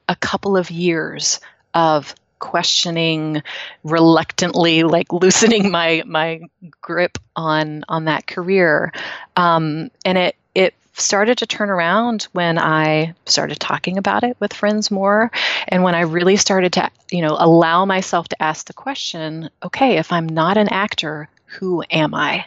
a 0.10 0.18
couple 0.18 0.58
of 0.58 0.70
years 0.70 1.40
of 1.74 2.13
questioning 2.39 3.44
reluctantly 3.84 4.84
like 4.84 5.12
loosening 5.12 5.72
my 5.72 6.03
my 6.06 6.41
grip 6.82 7.17
on 7.36 7.84
on 7.89 8.06
that 8.06 8.27
career. 8.27 8.91
Um, 9.36 9.89
and 10.06 10.17
it 10.17 10.36
it 10.56 10.74
started 10.94 11.38
to 11.39 11.46
turn 11.46 11.70
around 11.70 12.24
when 12.32 12.58
I 12.58 13.13
started 13.25 13.60
talking 13.60 13.98
about 13.98 14.24
it 14.24 14.36
with 14.39 14.53
friends 14.53 14.89
more 14.89 15.32
and 15.67 15.84
when 15.84 15.94
I 15.94 16.01
really 16.01 16.38
started 16.38 16.74
to 16.74 16.89
you 17.12 17.22
know 17.22 17.36
allow 17.38 17.86
myself 17.86 18.27
to 18.29 18.41
ask 18.41 18.65
the 18.65 18.74
question 18.74 19.50
okay 19.63 19.98
if 19.98 20.12
I'm 20.12 20.27
not 20.27 20.58
an 20.58 20.70
actor 20.70 21.29
who 21.50 21.82
am 21.89 22.13
I? 22.13 22.46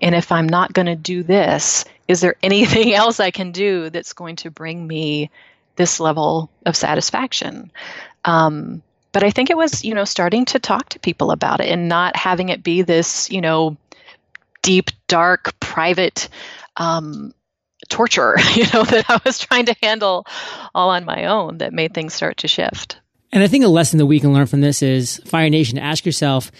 And 0.00 0.14
if 0.14 0.32
I'm 0.32 0.48
not 0.48 0.72
going 0.72 0.86
to 0.86 0.96
do 0.96 1.22
this 1.22 1.84
is 2.08 2.22
there 2.22 2.36
anything 2.42 2.94
else 2.94 3.20
I 3.20 3.30
can 3.30 3.52
do 3.52 3.90
that's 3.90 4.14
going 4.14 4.36
to 4.36 4.50
bring 4.50 4.86
me 4.86 5.30
this 5.76 6.00
level 6.00 6.50
of 6.66 6.74
satisfaction? 6.74 7.70
Um, 8.24 8.82
but 9.12 9.22
I 9.22 9.30
think 9.30 9.50
it 9.50 9.56
was, 9.56 9.84
you 9.84 9.94
know, 9.94 10.04
starting 10.04 10.44
to 10.46 10.58
talk 10.58 10.90
to 10.90 10.98
people 10.98 11.30
about 11.30 11.60
it 11.60 11.68
and 11.68 11.88
not 11.88 12.16
having 12.16 12.48
it 12.48 12.62
be 12.62 12.82
this, 12.82 13.30
you 13.30 13.40
know, 13.40 13.76
deep, 14.62 14.90
dark, 15.06 15.58
private 15.60 16.28
um, 16.76 17.32
torture, 17.88 18.36
you 18.54 18.64
know, 18.72 18.84
that 18.84 19.06
I 19.08 19.20
was 19.24 19.38
trying 19.38 19.66
to 19.66 19.76
handle 19.82 20.26
all 20.74 20.90
on 20.90 21.04
my 21.04 21.26
own 21.26 21.58
that 21.58 21.72
made 21.72 21.94
things 21.94 22.14
start 22.14 22.38
to 22.38 22.48
shift. 22.48 22.98
And 23.32 23.42
I 23.42 23.48
think 23.48 23.64
a 23.64 23.68
lesson 23.68 23.98
that 23.98 24.06
we 24.06 24.20
can 24.20 24.32
learn 24.32 24.46
from 24.46 24.60
this 24.60 24.82
is 24.82 25.18
Fire 25.26 25.50
Nation, 25.50 25.78
ask 25.78 26.06
yourself 26.06 26.50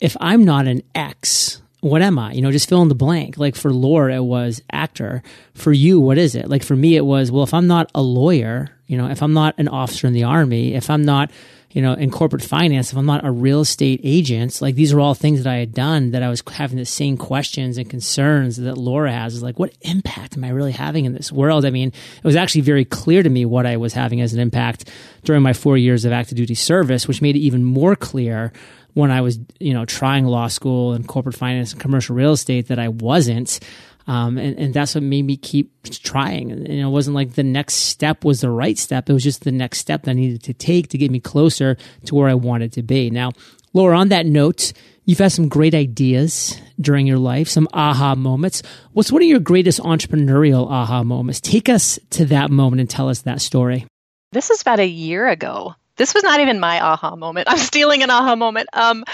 if 0.00 0.16
I'm 0.20 0.44
not 0.44 0.66
an 0.66 0.82
X, 0.94 1.62
what 1.80 2.02
am 2.02 2.18
I? 2.18 2.32
You 2.32 2.42
know, 2.42 2.52
just 2.52 2.68
fill 2.68 2.82
in 2.82 2.88
the 2.88 2.94
blank. 2.94 3.38
Like 3.38 3.56
for 3.56 3.72
Laura, 3.72 4.16
it 4.16 4.24
was 4.24 4.62
actor. 4.70 5.22
For 5.54 5.72
you, 5.72 6.00
what 6.00 6.18
is 6.18 6.34
it? 6.34 6.48
Like 6.48 6.62
for 6.62 6.76
me, 6.76 6.96
it 6.96 7.04
was, 7.04 7.30
well, 7.30 7.44
if 7.44 7.54
I'm 7.54 7.66
not 7.66 7.90
a 7.94 8.02
lawyer, 8.02 8.68
you 8.86 8.96
know, 8.96 9.08
if 9.08 9.22
I'm 9.22 9.32
not 9.32 9.54
an 9.58 9.68
officer 9.68 10.06
in 10.06 10.12
the 10.12 10.24
army, 10.24 10.74
if 10.74 10.90
I'm 10.90 11.04
not, 11.04 11.30
you 11.72 11.80
know, 11.80 11.94
in 11.94 12.10
corporate 12.10 12.42
finance, 12.42 12.92
if 12.92 12.98
I'm 12.98 13.06
not 13.06 13.24
a 13.24 13.30
real 13.30 13.62
estate 13.62 14.00
agent, 14.04 14.60
like 14.60 14.74
these 14.74 14.92
are 14.92 15.00
all 15.00 15.14
things 15.14 15.42
that 15.42 15.50
I 15.50 15.56
had 15.56 15.72
done 15.72 16.10
that 16.10 16.22
I 16.22 16.28
was 16.28 16.42
having 16.52 16.76
the 16.76 16.84
same 16.84 17.16
questions 17.16 17.78
and 17.78 17.88
concerns 17.88 18.58
that 18.58 18.76
Laura 18.76 19.10
has 19.10 19.34
is 19.34 19.42
like, 19.42 19.58
what 19.58 19.74
impact 19.80 20.36
am 20.36 20.44
I 20.44 20.50
really 20.50 20.72
having 20.72 21.06
in 21.06 21.14
this 21.14 21.32
world? 21.32 21.64
I 21.64 21.70
mean, 21.70 21.88
it 21.88 22.24
was 22.24 22.36
actually 22.36 22.60
very 22.60 22.84
clear 22.84 23.22
to 23.22 23.30
me 23.30 23.46
what 23.46 23.64
I 23.64 23.78
was 23.78 23.94
having 23.94 24.20
as 24.20 24.34
an 24.34 24.40
impact 24.40 24.90
during 25.24 25.42
my 25.42 25.54
four 25.54 25.78
years 25.78 26.04
of 26.04 26.12
active 26.12 26.36
duty 26.36 26.54
service, 26.54 27.08
which 27.08 27.22
made 27.22 27.36
it 27.36 27.40
even 27.40 27.64
more 27.64 27.96
clear 27.96 28.52
when 28.94 29.10
I 29.10 29.22
was, 29.22 29.38
you 29.58 29.72
know, 29.72 29.86
trying 29.86 30.26
law 30.26 30.48
school 30.48 30.92
and 30.92 31.08
corporate 31.08 31.36
finance 31.36 31.72
and 31.72 31.80
commercial 31.80 32.14
real 32.14 32.32
estate 32.32 32.68
that 32.68 32.78
I 32.78 32.88
wasn't. 32.88 33.58
Um, 34.06 34.38
and, 34.38 34.58
and 34.58 34.74
that's 34.74 34.94
what 34.94 35.04
made 35.04 35.24
me 35.24 35.36
keep 35.36 35.70
trying. 35.84 36.50
And, 36.50 36.66
it 36.66 36.86
wasn't 36.86 37.14
like 37.14 37.34
the 37.34 37.42
next 37.42 37.74
step 37.74 38.24
was 38.24 38.40
the 38.40 38.50
right 38.50 38.78
step. 38.78 39.08
It 39.08 39.12
was 39.12 39.22
just 39.22 39.44
the 39.44 39.52
next 39.52 39.78
step 39.78 40.02
that 40.02 40.12
I 40.12 40.14
needed 40.14 40.42
to 40.44 40.54
take 40.54 40.88
to 40.88 40.98
get 40.98 41.10
me 41.10 41.20
closer 41.20 41.76
to 42.06 42.14
where 42.14 42.28
I 42.28 42.34
wanted 42.34 42.72
to 42.72 42.82
be. 42.82 43.10
Now, 43.10 43.32
Laura, 43.72 43.98
on 43.98 44.08
that 44.08 44.26
note, 44.26 44.72
you've 45.04 45.18
had 45.18 45.32
some 45.32 45.48
great 45.48 45.74
ideas 45.74 46.60
during 46.80 47.06
your 47.06 47.18
life, 47.18 47.48
some 47.48 47.68
aha 47.72 48.14
moments. 48.14 48.62
What's 48.92 49.12
one 49.12 49.22
of 49.22 49.28
your 49.28 49.40
greatest 49.40 49.80
entrepreneurial 49.80 50.68
aha 50.70 51.02
moments? 51.02 51.40
Take 51.40 51.68
us 51.68 51.98
to 52.10 52.24
that 52.26 52.50
moment 52.50 52.80
and 52.80 52.90
tell 52.90 53.08
us 53.08 53.22
that 53.22 53.40
story. 53.40 53.86
This 54.32 54.50
is 54.50 54.62
about 54.62 54.80
a 54.80 54.86
year 54.86 55.28
ago 55.28 55.74
this 55.96 56.14
was 56.14 56.22
not 56.22 56.40
even 56.40 56.60
my 56.60 56.80
aha 56.80 57.16
moment. 57.16 57.48
I'm 57.50 57.58
stealing 57.58 58.02
an 58.02 58.10
aha 58.10 58.36
moment. 58.36 58.68
Um, 58.72 59.04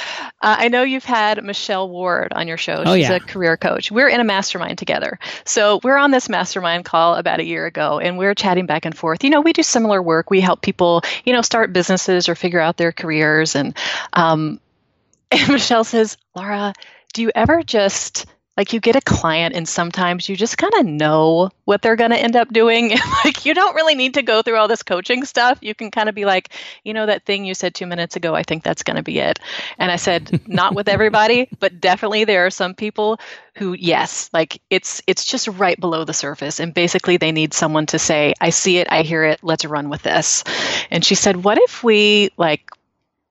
uh, 0.41 0.57
I 0.59 0.69
know 0.69 0.83
you've 0.83 1.05
had 1.05 1.43
Michelle 1.43 1.89
Ward 1.89 2.33
on 2.33 2.49
your 2.49 2.57
show. 2.57 2.83
Oh, 2.85 2.95
She's 2.95 3.09
yeah. 3.09 3.17
a 3.17 3.21
career 3.21 3.57
coach. 3.57 3.91
We're 3.91 4.09
in 4.09 4.21
a 4.21 4.25
mastermind 4.25 4.79
together. 4.79 5.19
So 5.45 5.81
we're 5.83 5.97
on 5.97 6.11
this 6.11 6.29
mastermind 6.29 6.85
call 6.85 7.15
about 7.15 7.41
a 7.41 7.45
year 7.45 7.67
ago, 7.67 7.99
and 7.99 8.19
we're 8.19 8.35
chatting 8.35 8.67
back 8.67 8.85
and 8.85 8.97
forth. 8.97 9.25
You 9.25 9.31
know, 9.31 9.41
we 9.41 9.53
do 9.53 9.63
similar 9.63 10.03
work. 10.03 10.31
We 10.31 10.41
help 10.41 10.63
people, 10.63 11.03
you 11.25 11.33
know, 11.33 11.43
start 11.43 11.73
businesses 11.73 12.29
or 12.29 12.35
figure 12.35 12.61
out 12.61 12.77
their 12.77 12.93
careers. 12.93 13.55
And, 13.55 13.77
um, 14.13 14.61
and 15.31 15.49
Michelle 15.49 15.85
says, 15.85 16.17
Laura, 16.35 16.73
do 17.13 17.23
you 17.23 17.31
ever 17.35 17.63
just 17.63 18.27
like 18.59 18.73
you 18.73 18.81
get 18.81 18.97
a 18.97 19.01
client 19.01 19.55
and 19.55 19.69
sometimes 19.69 20.29
you 20.29 20.35
just 20.35 20.59
kind 20.59 20.75
of 20.75 20.85
know 20.85 21.49
what 21.65 21.81
they're 21.81 21.95
going 21.95 22.11
to 22.11 22.19
end 22.19 22.35
up 22.35 22.53
doing. 22.53 22.99
Like 23.25 23.45
you 23.45 23.53
don't 23.53 23.75
really 23.75 23.95
need 23.95 24.15
to 24.15 24.23
go 24.23 24.43
through 24.43 24.57
all 24.57 24.69
this 24.69 24.83
coaching 24.83 25.25
stuff. 25.25 25.59
You 25.61 25.75
can 25.75 25.91
kind 25.91 26.09
of 26.09 26.15
be 26.15 26.25
like 26.25 26.51
you 26.85 26.95
know 26.95 27.07
that 27.07 27.25
thing 27.25 27.45
you 27.45 27.55
said 27.55 27.75
2 27.75 27.87
minutes 27.87 28.17
ago? 28.17 28.35
I 28.35 28.43
think 28.43 28.63
that's 28.63 28.83
going 28.83 28.97
to 28.97 29.03
be 29.03 29.19
it. 29.19 29.39
And 29.77 29.91
i 29.91 29.97
said 29.97 30.47
not 30.49 30.75
with 30.75 30.89
everybody 30.89 31.49
but 31.61 31.81
definitely 31.81 32.25
there 32.25 32.47
are 32.47 32.51
some 32.51 32.75
people 32.75 33.21
who 33.55 33.75
yes 33.75 34.31
like 34.33 34.61
it's 34.71 35.03
it's 35.07 35.25
just 35.25 35.49
right 35.49 35.79
below 35.79 36.05
the 36.05 36.13
surface. 36.13 36.61
And 36.61 36.75
basically 36.75 37.17
they 37.17 37.33
need 37.33 37.55
someone 37.55 37.87
to 37.87 37.99
say 37.99 38.35
i 38.41 38.51
see 38.51 38.79
it 38.79 38.89
i 38.91 39.03
hear 39.03 39.25
it 39.25 39.41
let's 39.43 39.65
run 39.65 39.89
with 39.89 40.03
this. 40.03 40.45
And 40.91 41.05
she 41.05 41.15
said 41.15 41.37
what 41.45 41.59
if 41.59 41.85
we 41.85 42.31
like 42.37 42.71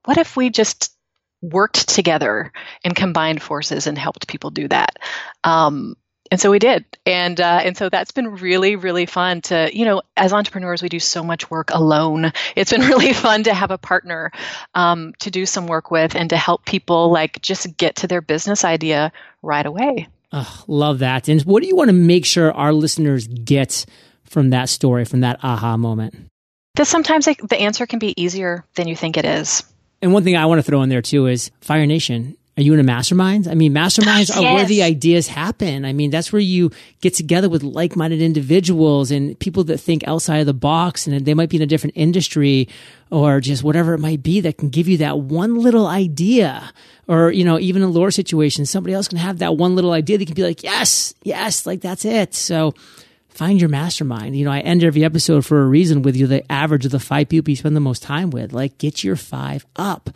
what 0.06 0.18
if 0.18 0.38
we 0.38 0.50
just 0.50 0.97
worked 1.52 1.90
together 1.90 2.52
and 2.84 2.96
combined 2.96 3.42
forces 3.42 3.88
and 3.88 3.98
helped 3.98 4.28
people 4.28 4.50
do 4.50 4.68
that. 4.68 4.98
Um, 5.44 5.96
and 6.30 6.42
so 6.42 6.52
we 6.52 6.60
did, 6.60 6.86
and 7.06 7.40
uh, 7.40 7.62
and 7.64 7.78
so 7.78 7.90
that's 7.90 8.12
been 8.12 8.28
really 8.28 8.76
really 8.76 9.06
fun 9.06 9.42
to 9.44 9.70
you 9.72 9.86
know 9.86 10.02
as 10.18 10.34
entrepreneurs 10.34 10.82
we 10.82 10.90
do 10.90 11.00
so 11.00 11.24
much 11.24 11.50
work 11.50 11.70
alone. 11.72 12.34
It's 12.56 12.72
been 12.72 12.82
really 12.88 13.14
fun 13.14 13.44
to 13.44 13.54
have 13.54 13.72
a 13.72 13.78
partner 13.78 14.32
um, 14.76 15.14
to 15.20 15.32
do 15.32 15.46
some 15.46 15.68
work 15.68 15.90
with 15.90 16.16
and 16.16 16.30
to 16.32 16.38
help 16.38 16.66
people 16.66 17.12
like 17.12 17.42
just 17.42 17.78
get 17.78 17.98
to 17.98 18.08
their 18.08 18.22
business 18.22 18.66
idea 18.66 19.12
right 19.42 19.66
away. 19.66 20.08
Oh, 20.32 20.64
love 20.68 21.00
that. 21.00 21.30
And 21.30 21.42
what 21.44 21.62
do 21.62 21.70
you 21.70 21.76
want 21.76 21.90
to 21.90 21.94
make 21.94 22.26
sure 22.26 22.52
our 22.52 22.74
listeners 22.74 23.28
get 23.28 23.86
from 24.26 24.50
that 24.50 24.70
story, 24.70 25.06
from 25.06 25.22
that 25.22 25.40
aha 25.42 25.78
moment? 25.78 26.16
That 26.76 26.86
sometimes 26.86 27.26
like, 27.26 27.42
the 27.42 27.58
answer 27.58 27.86
can 27.86 28.00
be 28.00 28.14
easier 28.22 28.66
than 28.76 28.88
you 28.88 28.96
think 28.96 29.18
it 29.18 29.26
is. 29.26 29.64
And 30.02 30.14
one 30.14 30.24
thing 30.24 30.36
I 30.36 30.46
want 30.46 30.60
to 30.60 30.64
throw 30.64 30.82
in 30.84 30.90
there 30.90 31.02
too 31.02 31.28
is 31.28 31.52
Fire 31.62 31.86
Nation. 31.86 32.38
Are 32.58 32.64
you 32.64 32.74
in 32.74 32.80
a 32.80 32.84
mastermind? 32.84 33.48
I 33.48 33.54
mean, 33.54 33.72
masterminds 33.72 34.36
are 34.36 34.42
where 34.56 34.66
the 34.66 34.82
ideas 34.82 35.28
happen. 35.28 35.86
I 35.86 35.94
mean, 35.94 36.10
that's 36.10 36.34
where 36.34 36.42
you 36.42 36.72
get 37.02 37.14
together 37.14 37.50
with 37.50 37.62
like-minded 37.62 38.20
individuals 38.20 39.12
and 39.12 39.38
people 39.38 39.64
that 39.66 39.78
think 39.78 40.08
outside 40.08 40.40
of 40.40 40.48
the 40.48 40.56
box 40.56 41.06
and 41.06 41.24
they 41.24 41.36
might 41.36 41.50
be 41.50 41.58
in 41.58 41.62
a 41.64 41.68
different 41.68 41.96
industry 41.96 42.68
or 43.12 43.40
just 43.42 43.64
whatever 43.64 43.94
it 43.94 44.00
might 44.00 44.24
be 44.24 44.42
that 44.42 44.58
can 44.58 44.70
give 44.70 44.88
you 44.88 44.98
that 44.98 45.20
one 45.20 45.60
little 45.60 45.86
idea. 45.86 46.74
Or, 47.08 47.32
you 47.32 47.46
know, 47.46 47.60
even 47.60 47.84
in 47.84 47.94
lower 47.94 48.10
situations, 48.10 48.72
somebody 48.72 48.96
else 48.96 49.08
can 49.08 49.20
have 49.20 49.38
that 49.38 49.56
one 49.56 49.76
little 49.76 49.92
idea. 49.92 50.18
They 50.18 50.26
can 50.26 50.34
be 50.34 50.44
like, 50.44 50.64
yes, 50.64 51.14
yes, 51.22 51.68
like 51.68 51.82
that's 51.82 52.06
it. 52.06 52.34
So, 52.34 52.74
find 53.38 53.62
your 53.62 53.70
mastermind. 53.70 54.36
You 54.36 54.46
know, 54.46 54.52
I 54.52 54.60
end 54.60 54.84
every 54.84 55.06
episode 55.06 55.46
for 55.46 55.62
a 55.62 55.68
reason 55.68 56.02
with 56.02 56.16
you, 56.16 56.26
the 56.26 56.52
average 56.52 56.86
of 56.86 56.92
the 56.92 57.00
five 57.00 57.30
people 57.30 57.52
you 57.52 57.56
spend 57.56 57.76
the 57.76 57.80
most 57.80 58.02
time 58.02 58.32
with. 58.32 58.52
Like, 58.52 58.80
get 58.80 59.04
your 59.04 59.16
five 59.16 59.66
up. 59.76 60.10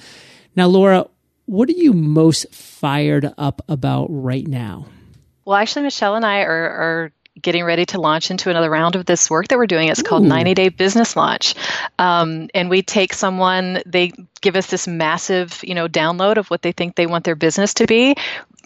Now, 0.56 0.66
Laura, 0.68 1.06
what 1.46 1.70
are 1.70 1.74
you 1.74 1.94
most 1.94 2.54
fired 2.54 3.32
up 3.38 3.62
about 3.70 4.08
right 4.10 4.46
now? 4.48 4.88
Well, 5.46 5.56
actually, 5.56 5.84
Michelle 5.84 6.16
and 6.16 6.25
I 6.25 6.42
are, 6.42 6.70
are 6.70 7.12
getting 7.40 7.63
ready 7.63 7.86
to 7.86 8.01
launch 8.01 8.32
into 8.32 8.50
another 8.50 8.70
round 8.70 8.96
of 8.96 9.06
this 9.06 9.30
work 9.30 9.48
that 9.50 9.58
we're 9.58 9.68
doing. 9.68 9.88
It's 9.88 10.01
called 10.01 10.24
90 10.24 10.54
Day 10.56 10.70
Business 10.70 11.16
Launch. 11.16 11.56
Um, 12.00 12.50
and 12.54 12.70
we 12.70 12.82
take 12.82 13.13
someone, 13.13 13.82
they 13.86 14.13
give 14.42 14.56
us 14.56 14.68
this 14.68 14.88
massive, 14.88 15.60
you 15.64 15.76
know, 15.76 15.88
download 15.88 16.38
of 16.38 16.48
what 16.50 16.62
they 16.62 16.72
think 16.72 16.96
they 16.96 17.08
want 17.08 17.24
their 17.24 17.36
business 17.36 17.74
to 17.76 17.88
be. 17.88 18.16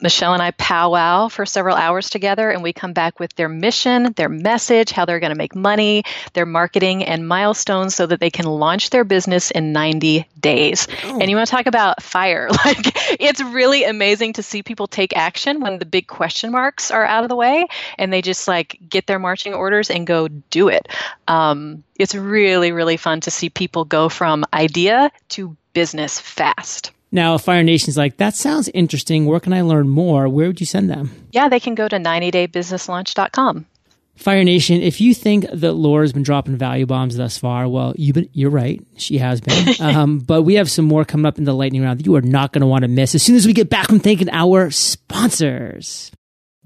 Michelle 0.02 0.34
and 0.34 0.42
I 0.42 0.52
powwow 0.52 1.30
for 1.30 1.46
several 1.46 1.76
hours 1.76 2.10
together, 2.10 2.50
and 2.50 2.62
we 2.62 2.74
come 2.74 2.92
back 2.92 3.20
with 3.20 3.34
their 3.36 3.48
mission, 3.48 4.12
their 4.14 4.28
message, 4.28 4.92
how 4.92 5.06
they're 5.06 5.22
going 5.22 5.32
to 5.32 5.38
make 5.38 5.56
money, 5.56 6.04
their 6.34 6.46
marketing, 6.46 7.06
and 7.06 7.28
milestones 7.28 7.96
so 7.96 8.06
that 8.06 8.20
they 8.20 8.30
can 8.30 8.46
launch 8.46 8.90
their 8.90 9.06
business 9.06 9.52
in 9.52 9.72
90 9.72 10.28
days. 10.40 10.88
Oh. 11.06 11.20
And 11.20 11.30
you 11.30 11.38
want 11.38 11.48
to 11.48 11.56
talk 11.56 11.68
about 11.68 12.02
fire? 12.02 12.50
Like, 12.66 13.20
it's 13.22 13.44
really 13.44 13.84
amazing 13.84 14.34
to 14.34 14.44
see 14.44 14.64
people 14.64 14.88
take 14.88 15.16
action 15.16 15.60
when 15.60 15.78
the 15.78 15.86
big 15.86 16.08
question 16.08 16.52
marks 16.52 16.90
are 16.90 17.06
out 17.06 17.24
of 17.24 17.30
the 17.30 17.36
way 17.36 17.68
and 18.00 18.12
they 18.12 18.24
just 18.24 18.48
like 18.48 18.80
get 18.90 19.06
their 19.06 19.20
marching 19.20 19.54
orders 19.54 19.92
and 19.92 20.08
go 20.08 20.28
do 20.28 20.70
it. 20.70 20.88
Um, 21.28 21.84
it's 22.00 22.16
really, 22.16 22.72
really 22.72 22.98
fun 22.98 23.22
to 23.22 23.32
see 23.32 23.52
people 23.52 23.86
go 23.86 24.10
from 24.10 24.46
idea 24.52 25.12
to 25.30 25.56
business 25.76 26.20
fast. 26.20 26.92
Now, 27.12 27.38
Fire 27.38 27.62
Nation's 27.62 27.98
like, 27.98 28.18
that 28.18 28.34
sounds 28.34 28.68
interesting. 28.70 29.28
Where 29.28 29.40
can 29.40 29.54
I 29.54 29.62
learn 29.62 29.88
more? 29.88 30.28
Where 30.28 30.48
would 30.48 30.60
you 30.60 30.66
send 30.66 30.90
them? 30.90 31.12
Yeah, 31.32 31.48
they 31.50 31.60
can 31.60 31.76
go 31.76 31.88
to 31.88 31.98
90daybusinesslaunch.com. 31.98 33.68
Fire 34.16 34.44
Nation, 34.46 34.82
if 34.82 35.02
you 35.02 35.14
think 35.14 35.46
that 35.52 35.74
Laura's 35.74 36.14
been 36.14 36.24
dropping 36.24 36.58
value 36.58 36.86
bombs 36.86 37.18
thus 37.18 37.38
far, 37.38 37.68
well, 37.68 37.94
you've 37.98 38.16
been, 38.16 38.30
you're 38.32 38.50
right. 38.50 38.82
She 38.98 39.18
has 39.18 39.42
been. 39.42 39.76
um, 39.80 40.20
but 40.20 40.44
we 40.44 40.56
have 40.56 40.72
some 40.72 40.86
more 40.86 41.06
coming 41.06 41.26
up 41.26 41.38
in 41.38 41.44
the 41.44 41.54
lightning 41.54 41.84
round 41.84 42.00
that 42.00 42.06
you 42.06 42.16
are 42.16 42.22
not 42.22 42.54
going 42.54 42.62
to 42.62 42.68
want 42.68 42.84
to 42.84 42.88
miss 42.88 43.14
as 43.14 43.24
soon 43.24 43.36
as 43.36 43.46
we 43.46 43.54
get 43.54 43.70
back 43.70 43.88
from 43.88 44.00
thanking 44.00 44.30
our 44.30 44.72
sponsors. 44.72 46.12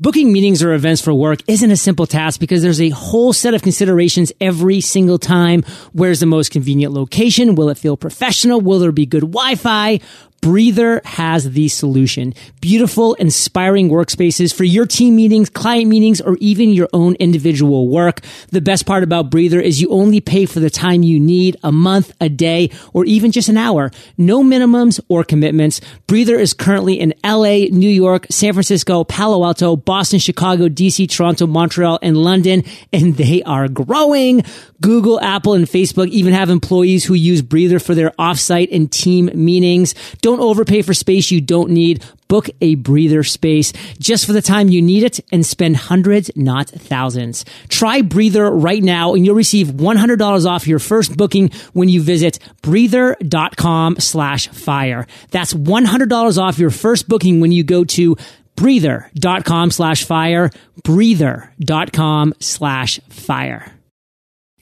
Booking 0.02 0.32
meetings 0.32 0.64
or 0.64 0.72
events 0.72 1.02
for 1.02 1.14
work 1.14 1.40
isn't 1.46 1.72
a 1.72 1.76
simple 1.76 2.08
task 2.08 2.40
because 2.40 2.62
there's 2.62 2.80
a 2.80 2.88
whole 2.92 3.34
set 3.34 3.54
of 3.54 3.62
considerations 3.62 4.32
every 4.40 4.80
single 4.80 5.20
time. 5.20 5.62
Where's 5.92 6.22
the 6.22 6.26
most 6.26 6.52
convenient 6.52 6.94
location? 6.94 7.56
Will 7.56 7.68
it 7.68 7.78
feel 7.78 7.98
professional? 7.98 8.62
Will 8.62 8.80
there 8.80 8.94
be 8.94 9.06
good 9.06 9.24
Wi-Fi? 9.24 10.00
Breather 10.42 11.02
has 11.04 11.52
the 11.52 11.68
solution. 11.68 12.34
Beautiful, 12.62 13.14
inspiring 13.16 13.90
workspaces 13.90 14.54
for 14.54 14.64
your 14.64 14.86
team 14.86 15.16
meetings, 15.16 15.50
client 15.50 15.88
meetings, 15.88 16.22
or 16.22 16.38
even 16.40 16.70
your 16.70 16.88
own 16.94 17.16
individual 17.16 17.90
work. 17.90 18.22
The 18.52 18.62
best 18.62 18.86
part 18.86 19.04
about 19.04 19.30
Breather 19.30 19.60
is 19.60 19.82
you 19.82 19.90
only 19.90 20.22
pay 20.22 20.46
for 20.46 20.62
the 20.62 20.70
time 20.70 21.04
you 21.04 21.20
need, 21.20 21.58
a 21.62 21.74
month, 21.74 22.14
a 22.22 22.30
day, 22.30 22.72
or 22.94 23.04
even 23.04 23.34
just 23.34 23.50
an 23.50 23.58
hour. 23.58 23.92
No 24.18 24.42
minimums 24.42 25.02
or 25.10 25.26
commitments. 25.26 25.82
Breather 26.08 26.40
is 26.40 26.54
currently 26.54 27.00
in 27.00 27.14
LA, 27.24 27.68
New 27.70 27.90
York, 27.90 28.26
San 28.30 28.54
Francisco, 28.54 29.04
Palo 29.04 29.44
Alto, 29.44 29.76
Boston, 29.90 30.20
Chicago, 30.20 30.70
DC, 30.70 31.10
Toronto, 31.10 31.48
Montreal, 31.48 31.98
and 32.04 32.16
London, 32.16 32.64
and 32.94 33.18
they 33.18 33.42
are 33.42 33.68
growing. 33.68 34.44
Google, 34.82 35.20
Apple, 35.20 35.54
and 35.54 35.66
Facebook 35.66 36.10
even 36.10 36.32
have 36.32 36.52
employees 36.52 37.04
who 37.04 37.16
use 37.16 37.42
Breather 37.42 37.80
for 37.80 37.96
their 37.96 38.12
offsite 38.12 38.70
and 38.72 38.92
team 38.92 39.32
meetings. 39.34 39.96
Don't 40.22 40.42
overpay 40.42 40.84
for 40.84 40.94
space 40.94 41.32
you 41.32 41.42
don't 41.42 41.72
need. 41.72 42.06
Book 42.28 42.52
a 42.62 42.76
breather 42.76 43.24
space 43.24 43.74
just 43.98 44.28
for 44.28 44.34
the 44.34 44.42
time 44.44 44.70
you 44.70 44.84
need 44.84 45.02
it 45.02 45.20
and 45.32 45.44
spend 45.44 45.76
hundreds, 45.76 46.30
not 46.36 46.70
thousands. 46.70 47.44
Try 47.70 48.04
Breather 48.04 48.52
right 48.52 48.84
now 48.84 49.16
and 49.16 49.26
you'll 49.26 49.34
receive 49.34 49.70
$100 49.70 50.46
off 50.46 50.68
your 50.68 50.78
first 50.78 51.18
booking 51.18 51.50
when 51.74 51.90
you 51.90 52.04
visit 52.04 52.38
breather.com 52.62 53.96
slash 54.00 54.48
fire. 54.50 55.08
That's 55.32 55.56
$100 55.56 56.38
off 56.38 56.60
your 56.60 56.70
first 56.70 57.10
booking 57.10 57.40
when 57.40 57.52
you 57.52 57.64
go 57.64 57.84
to 57.86 58.16
breather.com 58.60 59.72
slash 59.72 60.04
fire, 60.04 60.50
breather.com 60.84 62.34
slash 62.40 63.00
fire. 63.10 63.72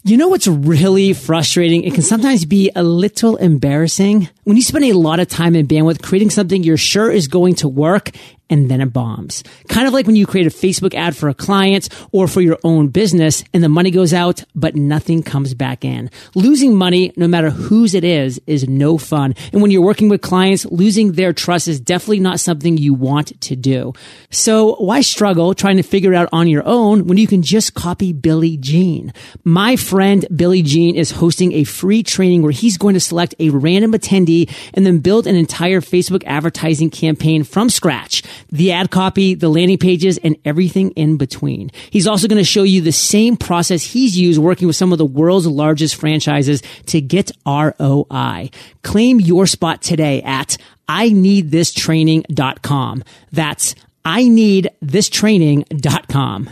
You 0.04 0.16
know 0.16 0.30
what's 0.30 0.48
really 0.48 1.12
frustrating? 1.14 1.84
It 1.84 1.94
can 1.94 2.04
sometimes 2.04 2.46
be 2.46 2.72
a 2.76 2.84
little 2.84 3.36
embarrassing 3.36 4.30
when 4.48 4.56
you 4.56 4.64
spend 4.64 4.86
a 4.86 4.94
lot 4.94 5.20
of 5.20 5.28
time 5.28 5.56
and 5.56 5.68
bandwidth 5.68 6.02
creating 6.02 6.30
something 6.30 6.64
you're 6.64 6.78
sure 6.78 7.12
is 7.12 7.28
going 7.28 7.54
to 7.56 7.68
work 7.68 8.12
and 8.50 8.72
then 8.72 8.80
it 8.80 8.94
bombs. 8.94 9.44
Kind 9.68 9.88
of 9.88 9.94
like 9.94 10.08
when 10.08 10.16
you 10.16 10.26
create 10.26 10.48
a 10.48 10.50
Facebook 10.50 10.94
ad 10.94 11.18
for 11.18 11.28
a 11.28 11.34
client 11.34 11.90
or 12.14 12.30
for 12.30 12.40
your 12.40 12.58
own 12.64 12.88
business 12.88 13.44
and 13.54 13.62
the 13.62 13.68
money 13.68 13.92
goes 13.92 14.14
out, 14.14 14.46
but 14.56 14.74
nothing 14.74 15.22
comes 15.22 15.54
back 15.54 15.84
in. 15.84 16.10
Losing 16.34 16.76
money, 16.76 17.12
no 17.18 17.28
matter 17.28 17.50
whose 17.50 17.94
it 17.94 18.06
is, 18.06 18.40
is 18.48 18.68
no 18.70 18.98
fun. 18.98 19.36
And 19.52 19.62
when 19.62 19.70
you're 19.70 19.82
working 19.82 20.08
with 20.08 20.22
clients, 20.22 20.66
losing 20.66 21.12
their 21.14 21.34
trust 21.34 21.68
is 21.68 21.82
definitely 21.82 22.22
not 22.22 22.40
something 22.40 22.78
you 22.78 22.94
want 22.94 23.40
to 23.42 23.56
do. 23.58 23.92
So 24.30 24.76
why 24.76 25.02
struggle 25.02 25.54
trying 25.54 25.76
to 25.78 25.84
figure 25.84 26.14
out 26.14 26.30
on 26.32 26.48
your 26.48 26.66
own 26.66 27.08
when 27.08 27.18
you 27.18 27.28
can 27.28 27.42
just 27.42 27.74
copy 27.74 28.14
Billy 28.14 28.56
Gene? 28.56 29.12
My 29.44 29.76
friend 29.76 30.26
Billy 30.34 30.62
Gene 30.62 30.96
is 30.96 31.12
hosting 31.12 31.52
a 31.54 31.66
free 31.66 32.02
training 32.02 32.44
where 32.44 32.52
he's 32.52 32.78
going 32.78 32.94
to 32.94 33.00
select 33.02 33.36
a 33.40 33.50
random 33.50 33.92
attendee 33.92 34.37
and 34.74 34.86
then 34.86 35.00
build 35.00 35.26
an 35.26 35.36
entire 35.36 35.82
Facebook 35.82 36.24
advertising 36.26 36.90
campaign 36.90 37.44
from 37.44 37.70
scratch 37.70 38.24
the 38.50 38.72
ad 38.72 38.92
copy, 38.92 39.34
the 39.34 39.50
landing 39.50 39.78
pages, 39.78 40.18
and 40.20 40.38
everything 40.46 40.92
in 40.92 41.18
between. 41.18 41.72
He's 41.90 42.08
also 42.08 42.28
going 42.28 42.38
to 42.38 42.44
show 42.44 42.64
you 42.64 42.82
the 42.82 42.92
same 42.92 43.38
process 43.38 43.84
he's 43.84 44.18
used 44.18 44.40
working 44.40 44.68
with 44.68 44.76
some 44.76 44.92
of 44.92 44.98
the 44.98 45.06
world's 45.06 45.48
largest 45.48 45.96
franchises 45.96 46.62
to 46.88 47.02
get 47.02 47.32
ROI. 47.46 48.50
Claim 48.84 49.20
your 49.20 49.48
spot 49.48 49.82
today 49.82 50.22
at 50.22 50.58
I 50.88 51.10
need 51.10 51.52
this 51.52 51.74
training.com. 51.74 53.04
That's 53.32 53.76
I 54.06 54.28
need 54.28 54.70
this 54.82 55.10
training.com. 55.10 56.50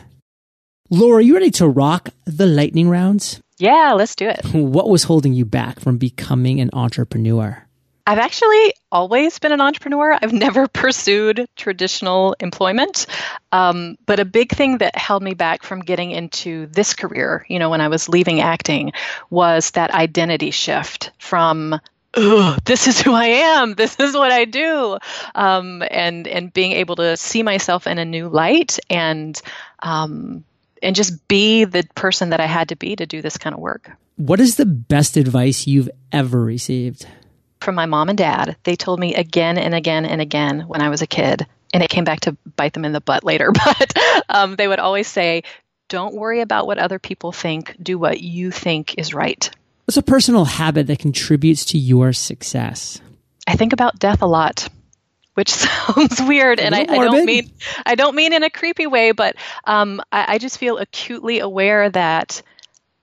Laura, 0.89 1.17
are 1.17 1.21
you 1.21 1.33
ready 1.33 1.51
to 1.51 1.67
rock 1.67 2.09
the 2.25 2.45
lightning 2.45 2.89
rounds? 2.89 3.41
Yeah, 3.57 3.93
let's 3.95 4.15
do 4.15 4.27
it. 4.27 4.45
What 4.53 4.89
was 4.89 5.03
holding 5.03 5.33
you 5.33 5.45
back 5.45 5.79
from 5.79 5.97
becoming 5.97 6.59
an 6.59 6.69
entrepreneur? 6.73 7.64
I've 8.07 8.19
actually 8.19 8.73
always 8.91 9.39
been 9.39 9.51
an 9.51 9.61
entrepreneur. 9.61 10.17
I've 10.21 10.33
never 10.33 10.67
pursued 10.73 11.47
traditional 11.55 12.35
employment. 12.39 13.07
Um, 13.51 13.97
but 14.05 14.19
a 14.19 14.25
big 14.25 14.51
thing 14.51 14.77
that 14.79 14.95
held 14.95 15.23
me 15.23 15.33
back 15.33 15.63
from 15.63 15.79
getting 15.79 16.11
into 16.11 16.67
this 16.67 16.93
career, 16.93 17.45
you 17.49 17.59
know, 17.59 17.69
when 17.69 17.81
I 17.81 17.87
was 17.87 18.07
leaving 18.07 18.41
acting, 18.41 18.93
was 19.29 19.71
that 19.71 19.91
identity 19.91 20.51
shift 20.51 21.11
from 21.19 21.79
this 22.65 22.87
is 22.87 23.01
who 23.01 23.13
I 23.13 23.25
am. 23.25 23.73
This 23.73 23.99
is 23.99 24.13
what 24.13 24.31
I 24.31 24.45
do, 24.45 24.97
um, 25.33 25.83
and 25.91 26.27
and 26.27 26.53
being 26.53 26.71
able 26.71 26.95
to 26.95 27.17
see 27.17 27.43
myself 27.43 27.87
in 27.87 27.97
a 27.97 28.05
new 28.05 28.29
light 28.29 28.79
and 28.89 29.39
um, 29.83 30.45
and 30.81 30.95
just 30.95 31.27
be 31.27 31.65
the 31.65 31.85
person 31.93 32.29
that 32.29 32.39
I 32.39 32.45
had 32.45 32.69
to 32.69 32.77
be 32.77 32.95
to 32.95 33.05
do 33.05 33.21
this 33.21 33.37
kind 33.37 33.53
of 33.53 33.59
work. 33.59 33.91
What 34.15 34.39
is 34.39 34.55
the 34.55 34.65
best 34.65 35.17
advice 35.17 35.67
you've 35.67 35.89
ever 36.13 36.41
received? 36.41 37.05
From 37.59 37.75
my 37.75 37.85
mom 37.85 38.09
and 38.09 38.17
dad. 38.17 38.57
They 38.63 38.75
told 38.75 38.99
me 38.99 39.15
again 39.15 39.57
and 39.57 39.73
again 39.73 40.05
and 40.05 40.21
again 40.21 40.61
when 40.61 40.81
I 40.81 40.89
was 40.89 41.01
a 41.01 41.07
kid, 41.07 41.45
and 41.73 41.83
it 41.83 41.89
came 41.89 42.03
back 42.03 42.21
to 42.21 42.37
bite 42.55 42.73
them 42.73 42.85
in 42.85 42.91
the 42.91 43.01
butt 43.01 43.23
later, 43.23 43.51
but 43.65 43.93
um, 44.29 44.55
they 44.55 44.67
would 44.67 44.79
always 44.79 45.07
say, 45.07 45.43
Don't 45.89 46.15
worry 46.15 46.41
about 46.41 46.67
what 46.67 46.77
other 46.77 46.99
people 46.99 47.31
think, 47.31 47.75
do 47.81 47.97
what 47.97 48.21
you 48.21 48.51
think 48.51 48.95
is 48.97 49.13
right. 49.13 49.49
What's 49.85 49.97
a 49.97 50.03
personal 50.03 50.45
habit 50.45 50.87
that 50.87 50.99
contributes 50.99 51.65
to 51.65 51.77
your 51.77 52.11
success? 52.11 52.99
I 53.47 53.55
think 53.55 53.73
about 53.73 53.99
death 53.99 54.21
a 54.21 54.27
lot 54.27 54.67
which 55.35 55.49
sounds 55.53 56.21
weird 56.21 56.59
and 56.59 56.73
I, 56.73 56.81
I, 56.81 56.85
don't 56.85 57.25
mean 57.25 57.51
i 57.85 57.95
don't 57.95 58.15
mean 58.15 58.33
in 58.33 58.43
a 58.43 58.49
creepy 58.49 58.87
way 58.87 59.11
but 59.11 59.35
um, 59.65 60.01
I, 60.11 60.35
I, 60.35 60.37
just 60.39 60.57
feel 60.57 60.77
acutely 60.77 61.39
aware 61.39 61.89
that 61.89 62.41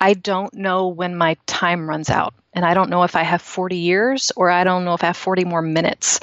i 0.03 0.13
don't 0.13 0.53
know 0.53 0.89
when 0.89 1.17
my 1.17 1.37
time 1.47 1.89
runs 1.89 2.11
out 2.11 2.35
and 2.55 2.65
I 2.65 2.75
don't 2.75 2.91
know 2.91 3.03
if 3.03 3.17
I 3.17 3.23
have 3.23 3.41
40 3.41 3.77
years 3.77 4.31
or 4.37 4.51
I 4.51 4.65
don't 4.65 4.85
know 4.85 4.95
if 4.95 5.03
I 5.03 5.07
have 5.07 5.17
40 5.17 5.45
more 5.45 5.63
minutes. 5.63 6.21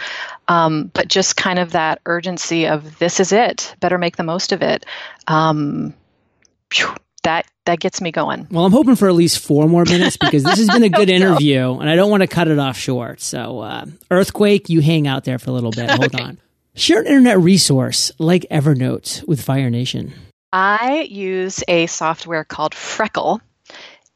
Um, 0.48 0.92
but 0.94 1.08
just 1.08 1.36
kind 1.36 1.60
of 1.60 1.72
that 1.72 2.02
urgency 2.06 2.68
of 2.68 3.00
this 3.00 3.20
is 3.20 3.32
it, 3.32 3.76
better 3.80 3.98
make 3.98 4.16
the 4.16 4.24
most 4.24 4.52
of 4.52 4.62
it. 4.62 4.86
Um, 5.28 5.94
that 7.24 7.46
that 7.66 7.80
gets 7.80 8.00
me 8.02 8.12
going. 8.12 8.48
Well, 8.50 8.66
I'm 8.66 8.72
hoping 8.72 8.96
for 8.96 9.08
at 9.08 9.16
least 9.16 9.40
four 9.40 9.68
more 9.68 9.86
minutes 9.86 10.18
because 10.18 10.44
this 10.44 10.58
has 10.58 10.68
been 10.68 10.84
a 10.84 10.90
good 10.98 11.10
interview, 11.10 11.78
and 11.78 11.90
I 11.90 11.96
don't 11.96 12.10
want 12.10 12.22
to 12.22 12.28
cut 12.28 12.48
it 12.48 12.58
off 12.58 12.78
short. 12.78 13.22
So, 13.22 13.60
uh, 13.60 13.86
earthquake, 14.10 14.70
you 14.70 14.82
hang 14.82 15.08
out 15.08 15.26
there 15.26 15.38
for 15.38 15.50
a 15.50 15.54
little 15.54 15.72
bit. 15.72 15.90
Hold 15.90 16.04
okay. 16.16 16.24
on. 16.24 16.38
Share 16.76 17.02
an 17.02 17.08
internet 17.08 17.40
resource 17.40 18.12
like 18.20 18.46
Evernote 18.50 19.28
with 19.28 19.42
Fire 19.42 19.70
Nation. 19.70 20.14
I 20.54 21.08
use 21.10 21.64
a 21.68 21.88
software 21.88 22.44
called 22.44 22.74
Freckle 22.74 23.42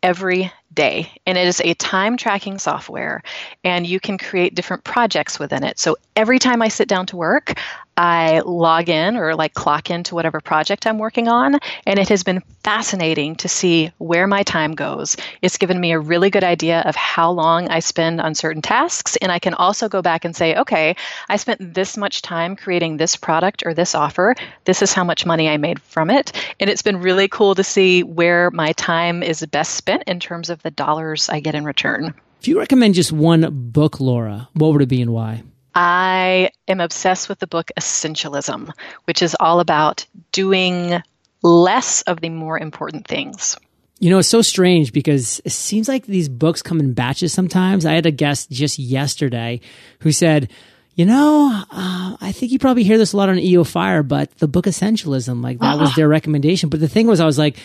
every 0.03 0.51
day. 0.73 1.09
And 1.25 1.37
it 1.37 1.47
is 1.47 1.61
a 1.61 1.73
time 1.75 2.17
tracking 2.17 2.59
software 2.59 3.23
and 3.63 3.87
you 3.87 3.99
can 3.99 4.17
create 4.17 4.53
different 4.53 4.83
projects 4.83 5.39
within 5.39 5.63
it. 5.63 5.79
So 5.79 5.95
every 6.15 6.39
time 6.39 6.61
i 6.61 6.67
sit 6.67 6.87
down 6.87 7.05
to 7.07 7.15
work 7.15 7.59
I 7.95 8.39
log 8.39 8.89
in 8.89 9.17
or 9.17 9.35
like 9.35 9.53
clock 9.53 9.89
into 9.89 10.15
whatever 10.15 10.41
project 10.41 10.87
I'm 10.87 10.97
working 10.97 11.27
on, 11.27 11.59
and 11.85 11.99
it 11.99 12.09
has 12.09 12.23
been 12.23 12.41
fascinating 12.63 13.35
to 13.37 13.47
see 13.47 13.91
where 13.97 14.25
my 14.25 14.43
time 14.43 14.73
goes. 14.73 15.15
It's 15.41 15.57
given 15.57 15.79
me 15.79 15.91
a 15.91 15.99
really 15.99 16.29
good 16.29 16.43
idea 16.43 16.81
of 16.81 16.95
how 16.95 17.31
long 17.31 17.69
I 17.69 17.79
spend 17.79 18.19
on 18.19 18.35
certain 18.35 18.61
tasks, 18.61 19.15
and 19.17 19.31
I 19.31 19.39
can 19.39 19.53
also 19.53 19.89
go 19.89 20.01
back 20.01 20.25
and 20.25 20.35
say, 20.35 20.55
okay, 20.55 20.95
I 21.29 21.37
spent 21.37 21.73
this 21.73 21.95
much 21.97 22.21
time 22.21 22.55
creating 22.55 22.97
this 22.97 23.15
product 23.15 23.63
or 23.65 23.73
this 23.73 23.93
offer. 23.93 24.35
This 24.65 24.81
is 24.81 24.93
how 24.93 25.03
much 25.03 25.25
money 25.25 25.49
I 25.49 25.57
made 25.57 25.81
from 25.81 26.09
it. 26.09 26.31
And 26.59 26.69
it's 26.69 26.81
been 26.81 27.01
really 27.01 27.27
cool 27.27 27.53
to 27.55 27.63
see 27.63 28.03
where 28.03 28.49
my 28.51 28.71
time 28.73 29.21
is 29.21 29.45
best 29.45 29.75
spent 29.75 30.03
in 30.07 30.19
terms 30.19 30.49
of 30.49 30.63
the 30.63 30.71
dollars 30.71 31.29
I 31.29 31.39
get 31.41 31.55
in 31.55 31.65
return. 31.65 32.13
If 32.39 32.47
you 32.47 32.59
recommend 32.59 32.95
just 32.95 33.11
one 33.11 33.47
book, 33.71 33.99
Laura, 33.99 34.49
what 34.53 34.73
would 34.73 34.81
it 34.81 34.89
be 34.89 35.01
and 35.01 35.13
why? 35.13 35.43
I 35.75 36.51
am 36.67 36.79
obsessed 36.79 37.29
with 37.29 37.39
the 37.39 37.47
book 37.47 37.71
Essentialism, 37.79 38.71
which 39.05 39.21
is 39.21 39.35
all 39.39 39.59
about 39.59 40.05
doing 40.31 41.01
less 41.41 42.01
of 42.03 42.21
the 42.21 42.29
more 42.29 42.57
important 42.57 43.07
things. 43.07 43.57
You 43.99 44.09
know, 44.09 44.19
it's 44.19 44.27
so 44.27 44.41
strange 44.41 44.91
because 44.91 45.39
it 45.45 45.51
seems 45.51 45.87
like 45.87 46.05
these 46.05 46.27
books 46.27 46.61
come 46.61 46.79
in 46.79 46.93
batches 46.93 47.31
sometimes. 47.31 47.85
I 47.85 47.93
had 47.93 48.05
a 48.05 48.11
guest 48.11 48.51
just 48.51 48.77
yesterday 48.77 49.61
who 49.99 50.11
said, 50.11 50.49
you 50.95 51.05
know, 51.05 51.63
uh, 51.71 52.17
I 52.21 52.31
think 52.33 52.51
you 52.51 52.59
probably 52.59 52.83
hear 52.83 52.97
this 52.97 53.13
a 53.13 53.17
lot 53.17 53.29
on 53.29 53.39
EO 53.39 53.63
Fire, 53.63 54.03
but 54.03 54.29
the 54.37 54.47
book 54.47 54.65
Essentialism, 54.65 55.41
like 55.41 55.59
that 55.59 55.79
was 55.79 55.95
their 55.95 56.07
recommendation. 56.07 56.69
But 56.69 56.81
the 56.81 56.87
thing 56.87 57.07
was, 57.07 57.19
I 57.19 57.25
was 57.25 57.39
like, 57.39 57.57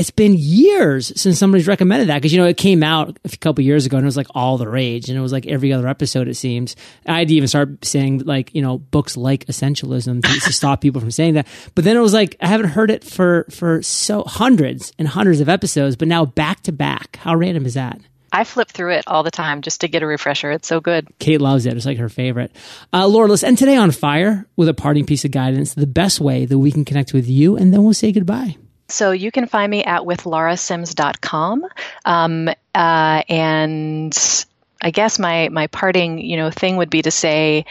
it's 0.00 0.10
been 0.10 0.34
years 0.34 1.12
since 1.20 1.38
somebody's 1.38 1.68
recommended 1.68 2.08
that 2.08 2.16
because 2.16 2.32
you 2.32 2.40
know 2.40 2.46
it 2.46 2.56
came 2.56 2.82
out 2.82 3.18
a 3.22 3.36
couple 3.36 3.62
years 3.62 3.84
ago 3.84 3.98
and 3.98 4.04
it 4.04 4.08
was 4.08 4.16
like 4.16 4.28
all 4.34 4.56
the 4.56 4.66
rage 4.66 5.10
and 5.10 5.18
it 5.18 5.20
was 5.20 5.30
like 5.30 5.46
every 5.46 5.74
other 5.74 5.86
episode 5.86 6.26
it 6.26 6.36
seems 6.36 6.74
i'd 7.06 7.30
even 7.30 7.46
start 7.46 7.84
saying 7.84 8.20
like 8.20 8.54
you 8.54 8.62
know 8.62 8.78
books 8.78 9.14
like 9.14 9.44
essentialism 9.46 10.22
to, 10.22 10.40
to 10.40 10.52
stop 10.54 10.80
people 10.82 11.02
from 11.02 11.10
saying 11.10 11.34
that 11.34 11.46
but 11.74 11.84
then 11.84 11.98
it 11.98 12.00
was 12.00 12.14
like 12.14 12.34
i 12.40 12.46
haven't 12.46 12.70
heard 12.70 12.90
it 12.90 13.04
for 13.04 13.44
for 13.50 13.82
so 13.82 14.22
hundreds 14.24 14.90
and 14.98 15.06
hundreds 15.06 15.40
of 15.40 15.50
episodes 15.50 15.96
but 15.96 16.08
now 16.08 16.24
back 16.24 16.62
to 16.62 16.72
back 16.72 17.16
how 17.16 17.34
random 17.34 17.66
is 17.66 17.74
that 17.74 18.00
I 18.32 18.44
flip 18.44 18.68
through 18.68 18.92
it 18.92 19.04
all 19.08 19.24
the 19.24 19.32
time 19.32 19.60
just 19.60 19.80
to 19.80 19.88
get 19.88 20.04
a 20.04 20.06
refresher. 20.06 20.52
It's 20.52 20.68
so 20.68 20.80
good. 20.80 21.08
Kate 21.18 21.40
loves 21.40 21.66
it. 21.66 21.76
It's 21.76 21.84
like 21.84 21.98
her 21.98 22.08
favorite. 22.08 22.54
Uh, 22.92 23.08
Laura, 23.08 23.26
let's 23.26 23.42
end 23.42 23.58
today 23.58 23.74
on 23.74 23.90
fire 23.90 24.46
with 24.54 24.68
a 24.68 24.72
parting 24.72 25.04
piece 25.04 25.24
of 25.24 25.32
guidance, 25.32 25.74
the 25.74 25.84
best 25.84 26.20
way 26.20 26.44
that 26.44 26.56
we 26.56 26.70
can 26.70 26.84
connect 26.84 27.12
with 27.12 27.28
you, 27.28 27.56
and 27.56 27.74
then 27.74 27.82
we'll 27.82 27.92
say 27.92 28.12
goodbye. 28.12 28.56
So 28.90 29.12
you 29.12 29.30
can 29.30 29.46
find 29.46 29.70
me 29.70 29.84
at 29.84 30.02
withlaurasimms.com. 30.02 31.66
Um, 32.04 32.48
uh, 32.74 33.22
and 33.28 34.46
I 34.82 34.90
guess 34.90 35.18
my, 35.18 35.48
my 35.48 35.66
parting, 35.68 36.18
you 36.18 36.36
know, 36.36 36.50
thing 36.50 36.76
would 36.76 36.90
be 36.90 37.02
to 37.02 37.10
say, 37.10 37.66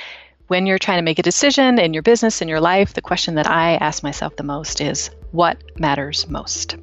when 0.47 0.65
you're 0.65 0.79
trying 0.79 0.97
to 0.97 1.03
make 1.03 1.19
a 1.19 1.23
decision 1.23 1.79
in 1.79 1.93
your 1.93 2.01
business, 2.01 2.41
in 2.41 2.47
your 2.47 2.59
life, 2.59 2.93
the 2.93 3.01
question 3.01 3.35
that 3.35 3.47
I 3.47 3.75
ask 3.75 4.01
myself 4.01 4.35
the 4.35 4.43
most 4.43 4.81
is, 4.81 5.11
what 5.31 5.61
matters 5.79 6.27
most? 6.27 6.75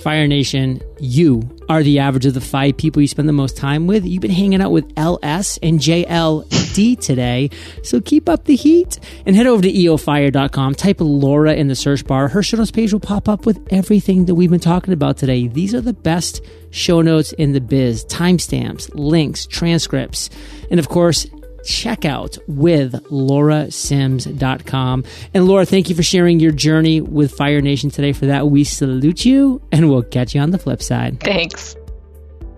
Fire 0.00 0.26
Nation, 0.26 0.80
you 1.00 1.42
are 1.68 1.82
the 1.82 1.98
average 1.98 2.26
of 2.26 2.34
the 2.34 2.40
five 2.40 2.76
people 2.76 3.02
you 3.02 3.08
spend 3.08 3.28
the 3.28 3.32
most 3.32 3.56
time 3.56 3.86
with. 3.86 4.04
You've 4.04 4.22
been 4.22 4.30
hanging 4.30 4.60
out 4.60 4.70
with 4.70 4.92
LS 4.96 5.58
and 5.62 5.80
JLD 5.80 7.00
today, 7.00 7.50
so 7.82 8.00
keep 8.00 8.28
up 8.28 8.44
the 8.44 8.56
heat 8.56 8.98
and 9.24 9.34
head 9.34 9.46
over 9.46 9.62
to 9.62 9.72
eofire.com. 9.72 10.74
Type 10.74 11.00
Laura 11.00 11.54
in 11.54 11.68
the 11.68 11.74
search 11.74 12.06
bar. 12.06 12.28
Her 12.28 12.42
show 12.42 12.56
notes 12.56 12.70
page 12.70 12.92
will 12.92 13.00
pop 13.00 13.28
up 13.28 13.46
with 13.46 13.66
everything 13.70 14.26
that 14.26 14.34
we've 14.34 14.50
been 14.50 14.60
talking 14.60 14.92
about 14.92 15.16
today. 15.16 15.48
These 15.48 15.74
are 15.74 15.80
the 15.80 15.92
best 15.92 16.42
show 16.70 17.00
notes 17.00 17.32
in 17.32 17.52
the 17.52 17.60
biz 17.60 18.04
timestamps, 18.04 18.90
links, 18.94 19.46
transcripts, 19.46 20.30
and 20.70 20.78
of 20.78 20.88
course, 20.88 21.26
check 21.66 22.04
out 22.04 22.38
with 22.46 22.92
laurasimms.com. 23.10 25.04
And 25.34 25.46
Laura, 25.46 25.66
thank 25.66 25.88
you 25.88 25.94
for 25.94 26.02
sharing 26.02 26.40
your 26.40 26.52
journey 26.52 27.00
with 27.00 27.32
Fire 27.32 27.60
Nation 27.60 27.90
today. 27.90 28.12
For 28.12 28.26
that, 28.26 28.48
we 28.48 28.64
salute 28.64 29.24
you 29.24 29.60
and 29.72 29.90
we'll 29.90 30.02
catch 30.02 30.34
you 30.34 30.40
on 30.40 30.50
the 30.50 30.58
flip 30.58 30.82
side. 30.82 31.20
Thanks. 31.20 31.76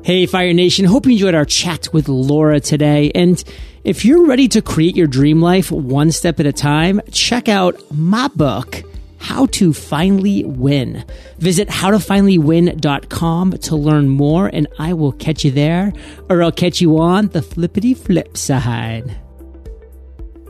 Hey, 0.03 0.27
Fire 0.27 0.53
Nation. 0.53 0.85
Hope 0.85 1.07
you 1.07 1.13
enjoyed 1.13 1.35
our 1.35 1.45
chat 1.45 1.93
with 1.93 2.09
Laura 2.09 2.61
today. 2.61 3.11
And 3.15 3.43
if 3.85 4.05
you're 4.05 4.27
ready 4.27 4.49
to 4.49 4.63
create 4.63 4.97
your 4.97 5.07
dream 5.07 5.41
life 5.41 5.71
one 5.73 6.13
step 6.13 6.41
at 6.41 6.47
a 6.47 6.53
time, 6.53 7.01
check 7.11 7.49
out 7.49 7.81
my 7.91 8.29
book 8.29 8.83
how 9.19 9.47
to 9.47 9.73
finally 9.73 10.45
win. 10.45 11.05
Visit 11.39 11.69
howtofinallywin.com 11.69 13.53
to 13.53 13.77
learn 13.77 14.09
more 14.09 14.47
and 14.47 14.67
I 14.79 14.93
will 14.95 15.13
catch 15.13 15.45
you 15.45 15.51
there 15.51 15.93
or 16.29 16.43
I'll 16.43 16.53
catch 16.53 16.81
you 16.81 16.99
on 16.99 17.29
the 17.29 17.43
flippity 17.43 17.95
flip 17.95 18.37
side. 18.37 19.19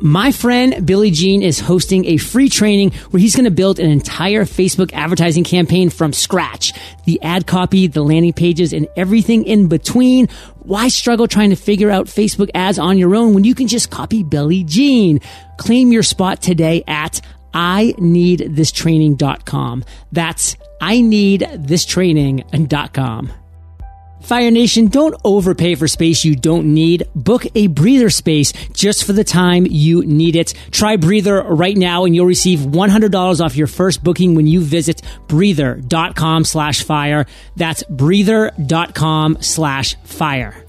My 0.00 0.30
friend 0.30 0.86
Billy 0.86 1.10
Gene 1.10 1.42
is 1.42 1.58
hosting 1.58 2.04
a 2.04 2.18
free 2.18 2.48
training 2.48 2.92
where 3.10 3.20
he's 3.20 3.34
going 3.34 3.46
to 3.46 3.50
build 3.50 3.80
an 3.80 3.90
entire 3.90 4.44
Facebook 4.44 4.92
advertising 4.92 5.42
campaign 5.42 5.90
from 5.90 6.12
scratch. 6.12 6.72
The 7.04 7.20
ad 7.20 7.48
copy, 7.48 7.88
the 7.88 8.02
landing 8.02 8.32
pages, 8.32 8.72
and 8.72 8.86
everything 8.96 9.44
in 9.44 9.66
between. 9.66 10.28
Why 10.60 10.86
struggle 10.86 11.26
trying 11.26 11.50
to 11.50 11.56
figure 11.56 11.90
out 11.90 12.06
Facebook 12.06 12.48
ads 12.54 12.78
on 12.78 12.96
your 12.96 13.16
own 13.16 13.34
when 13.34 13.42
you 13.42 13.56
can 13.56 13.66
just 13.66 13.90
copy 13.90 14.22
Billy 14.22 14.62
Gene? 14.62 15.20
Claim 15.56 15.90
your 15.90 16.04
spot 16.04 16.42
today 16.42 16.84
at 16.86 17.20
I 17.58 17.92
need 17.98 18.54
this 18.54 18.70
training.com. 18.70 19.84
That's 20.12 20.56
I 20.80 21.00
need 21.00 21.40
this 21.56 21.84
training.com. 21.84 23.32
Fire 24.20 24.50
Nation, 24.50 24.86
don't 24.86 25.14
overpay 25.24 25.74
for 25.74 25.88
space 25.88 26.24
you 26.24 26.36
don't 26.36 26.72
need. 26.72 27.08
Book 27.16 27.46
a 27.56 27.66
breather 27.66 28.10
space 28.10 28.52
just 28.72 29.02
for 29.04 29.12
the 29.12 29.24
time 29.24 29.66
you 29.68 30.04
need 30.04 30.36
it. 30.36 30.54
Try 30.70 30.96
breather 30.96 31.42
right 31.42 31.76
now 31.76 32.04
and 32.04 32.14
you'll 32.14 32.26
receive 32.26 32.60
$100 32.60 33.40
off 33.40 33.56
your 33.56 33.66
first 33.66 34.04
booking 34.04 34.36
when 34.36 34.46
you 34.46 34.60
visit 34.60 35.02
breather.com 35.26 36.44
slash 36.44 36.84
fire. 36.84 37.26
That's 37.56 37.82
breather.com 37.84 39.38
slash 39.40 39.96
fire. 40.04 40.67